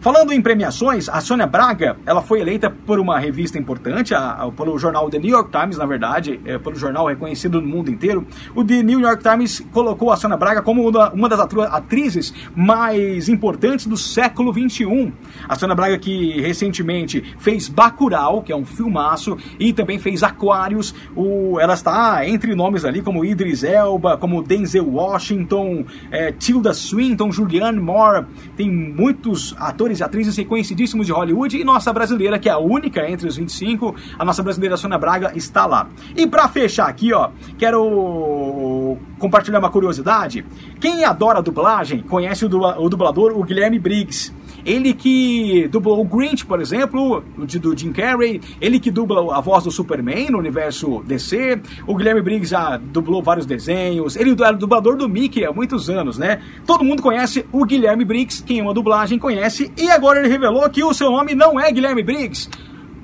Falando 0.00 0.32
em 0.32 0.40
premiações, 0.40 1.08
a 1.08 1.20
Sônia 1.20 1.46
Braga, 1.46 1.96
ela 2.06 2.22
foi 2.22 2.40
eleita 2.40 2.70
por 2.70 3.00
uma 3.00 3.18
revista 3.18 3.58
importante, 3.58 4.14
a, 4.14 4.30
a, 4.30 4.52
pelo 4.52 4.78
jornal 4.78 5.10
The 5.10 5.18
New 5.18 5.30
York 5.30 5.50
Times, 5.50 5.76
na 5.76 5.86
verdade, 5.86 6.40
é, 6.44 6.56
pelo 6.56 6.76
jornal 6.76 7.06
reconhecido 7.06 7.60
no 7.60 7.66
mundo 7.66 7.90
inteiro. 7.90 8.24
O 8.54 8.62
The 8.62 8.84
New 8.84 9.00
York 9.00 9.24
Times 9.24 9.58
colocou 9.72 10.12
a 10.12 10.16
Sônia 10.16 10.36
Braga 10.36 10.62
como 10.62 10.88
uma, 10.88 11.10
uma 11.10 11.28
das 11.28 11.40
atrizes 11.40 12.32
mais 12.54 13.28
importantes 13.28 13.86
do 13.86 13.96
século 13.96 14.52
XXI. 14.52 15.12
A 15.48 15.56
Sônia 15.56 15.74
Braga 15.74 15.98
que 15.98 16.40
recentemente 16.40 17.34
fez 17.36 17.68
Bacurau, 17.68 18.42
que 18.42 18.52
é 18.52 18.56
um 18.56 18.64
filmaço, 18.64 19.36
e 19.58 19.72
também 19.72 19.98
fez 19.98 20.22
Aquários. 20.22 20.94
O, 21.16 21.58
ela 21.58 21.74
está 21.74 22.24
entre 22.24 22.54
nomes 22.54 22.84
ali 22.84 23.02
como 23.02 23.24
Idris 23.24 23.64
Elba, 23.64 24.16
como 24.16 24.44
Denzel 24.44 24.88
Washington, 24.88 25.84
é, 26.12 26.30
Tilda 26.30 26.72
Swinton, 26.72 27.32
Julianne 27.32 27.80
Moore. 27.80 28.26
Tem 28.56 28.70
muitos 28.70 29.56
atores 29.58 29.87
atores 29.88 30.00
e 30.00 30.04
atrizes 30.04 30.36
reconhecidíssimos 30.36 31.06
de 31.06 31.12
Hollywood 31.12 31.56
e 31.56 31.64
nossa 31.64 31.92
brasileira, 31.92 32.38
que 32.38 32.48
é 32.48 32.52
a 32.52 32.58
única 32.58 33.08
entre 33.10 33.26
os 33.26 33.36
25, 33.36 33.94
a 34.18 34.24
nossa 34.24 34.42
brasileira 34.42 34.76
Sônia 34.76 34.98
Braga 34.98 35.32
está 35.34 35.64
lá. 35.66 35.88
E 36.14 36.26
para 36.26 36.48
fechar 36.48 36.88
aqui, 36.88 37.12
ó, 37.12 37.30
quero 37.56 38.96
compartilhar 39.18 39.58
uma 39.58 39.70
curiosidade. 39.70 40.44
Quem 40.80 41.04
adora 41.04 41.40
dublagem 41.40 42.00
conhece 42.02 42.44
o 42.44 42.88
dublador, 42.88 43.32
o 43.32 43.42
Guilherme 43.42 43.78
Briggs. 43.78 44.36
Ele 44.68 44.92
que 44.92 45.66
dublou 45.68 45.98
o 45.98 46.04
Grinch, 46.04 46.44
por 46.44 46.60
exemplo, 46.60 47.24
do 47.58 47.74
Jim 47.74 47.90
Carrey, 47.90 48.38
ele 48.60 48.78
que 48.78 48.90
dubla 48.90 49.34
a 49.34 49.40
voz 49.40 49.64
do 49.64 49.70
Superman 49.70 50.28
no 50.28 50.36
universo 50.36 51.02
DC, 51.06 51.58
o 51.86 51.94
Guilherme 51.94 52.20
Briggs 52.20 52.50
já 52.50 52.76
dublou 52.76 53.22
vários 53.22 53.46
desenhos, 53.46 54.14
ele 54.14 54.32
era 54.32 54.52
dublador 54.52 54.94
do 54.98 55.08
Mickey 55.08 55.42
há 55.42 55.50
muitos 55.50 55.88
anos, 55.88 56.18
né? 56.18 56.42
Todo 56.66 56.84
mundo 56.84 57.00
conhece 57.00 57.46
o 57.50 57.64
Guilherme 57.64 58.04
Briggs, 58.04 58.44
quem 58.44 58.60
ama 58.60 58.74
dublagem 58.74 59.18
conhece, 59.18 59.72
e 59.74 59.90
agora 59.90 60.18
ele 60.18 60.28
revelou 60.28 60.68
que 60.68 60.84
o 60.84 60.92
seu 60.92 61.10
nome 61.10 61.34
não 61.34 61.58
é 61.58 61.72
Guilherme 61.72 62.02
Briggs. 62.02 62.50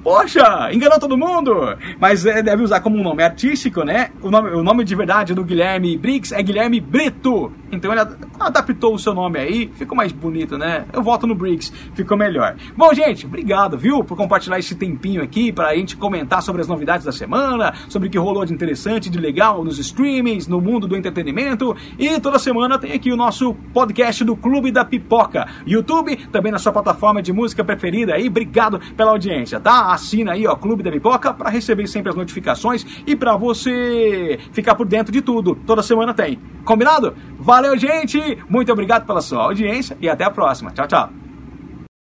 Poxa, 0.04 0.68
enganou 0.70 1.00
todo 1.00 1.16
mundo! 1.16 1.78
Mas 1.98 2.26
é, 2.26 2.42
deve 2.42 2.62
usar 2.62 2.80
como 2.80 2.98
um 2.98 3.02
nome 3.02 3.22
artístico, 3.22 3.82
né? 3.84 4.10
O 4.20 4.30
nome, 4.30 4.50
o 4.50 4.62
nome 4.62 4.84
de 4.84 4.94
verdade 4.94 5.32
do 5.32 5.42
Guilherme 5.42 5.96
Briggs 5.96 6.34
é 6.34 6.42
Guilherme 6.42 6.78
Brito. 6.78 7.50
Então 7.72 7.90
ele 7.90 8.02
adaptou 8.38 8.94
o 8.94 8.98
seu 8.98 9.14
nome 9.14 9.38
aí, 9.38 9.70
ficou 9.74 9.96
mais 9.96 10.12
bonito, 10.12 10.58
né? 10.58 10.84
Eu 10.92 11.02
voto 11.02 11.26
no 11.26 11.34
Briggs, 11.34 11.72
ficou 11.94 12.18
melhor. 12.18 12.54
Bom, 12.76 12.92
gente, 12.92 13.24
obrigado, 13.24 13.78
viu, 13.78 14.04
por 14.04 14.14
compartilhar 14.14 14.58
esse 14.58 14.74
tempinho 14.74 15.22
aqui 15.22 15.50
pra 15.50 15.74
gente 15.74 15.96
comentar 15.96 16.42
sobre 16.42 16.60
as 16.60 16.68
novidades 16.68 17.06
da 17.06 17.12
semana, 17.12 17.72
sobre 17.88 18.08
o 18.08 18.10
que 18.10 18.18
rolou 18.18 18.44
de 18.44 18.52
interessante, 18.52 19.08
de 19.08 19.18
legal 19.18 19.64
nos 19.64 19.78
streamings, 19.78 20.46
no 20.46 20.60
mundo 20.60 20.86
do 20.86 20.98
entretenimento. 20.98 21.74
E 21.98 22.20
toda 22.20 22.38
semana 22.38 22.78
tem 22.78 22.92
aqui 22.92 23.10
o 23.10 23.16
nosso 23.16 23.54
podcast 23.72 24.22
do 24.22 24.36
Clube 24.36 24.70
da 24.70 24.84
Pipoca. 24.84 25.48
YouTube, 25.66 26.14
também 26.30 26.52
na 26.52 26.58
sua 26.58 26.72
plataforma 26.72 27.22
de 27.22 27.32
música 27.32 27.64
preferida 27.64 28.14
aí. 28.14 28.28
Obrigado 28.28 28.78
pela 28.94 29.10
audiência, 29.10 29.58
tá? 29.58 29.93
Assina 29.94 30.32
aí, 30.32 30.46
ó, 30.46 30.54
Clube 30.54 30.82
da 30.82 30.90
Pipoca, 30.90 31.32
para 31.32 31.50
receber 31.50 31.86
sempre 31.86 32.10
as 32.10 32.16
notificações 32.16 32.84
e 33.06 33.16
para 33.16 33.36
você 33.36 34.38
ficar 34.52 34.74
por 34.74 34.86
dentro 34.86 35.12
de 35.12 35.22
tudo. 35.22 35.54
Toda 35.66 35.82
semana 35.82 36.12
tem. 36.12 36.38
Combinado? 36.64 37.14
Valeu, 37.38 37.76
gente! 37.78 38.18
Muito 38.48 38.72
obrigado 38.72 39.06
pela 39.06 39.20
sua 39.20 39.42
audiência 39.42 39.96
e 40.00 40.08
até 40.08 40.24
a 40.24 40.30
próxima. 40.30 40.70
Tchau, 40.70 40.86
tchau. 40.86 41.23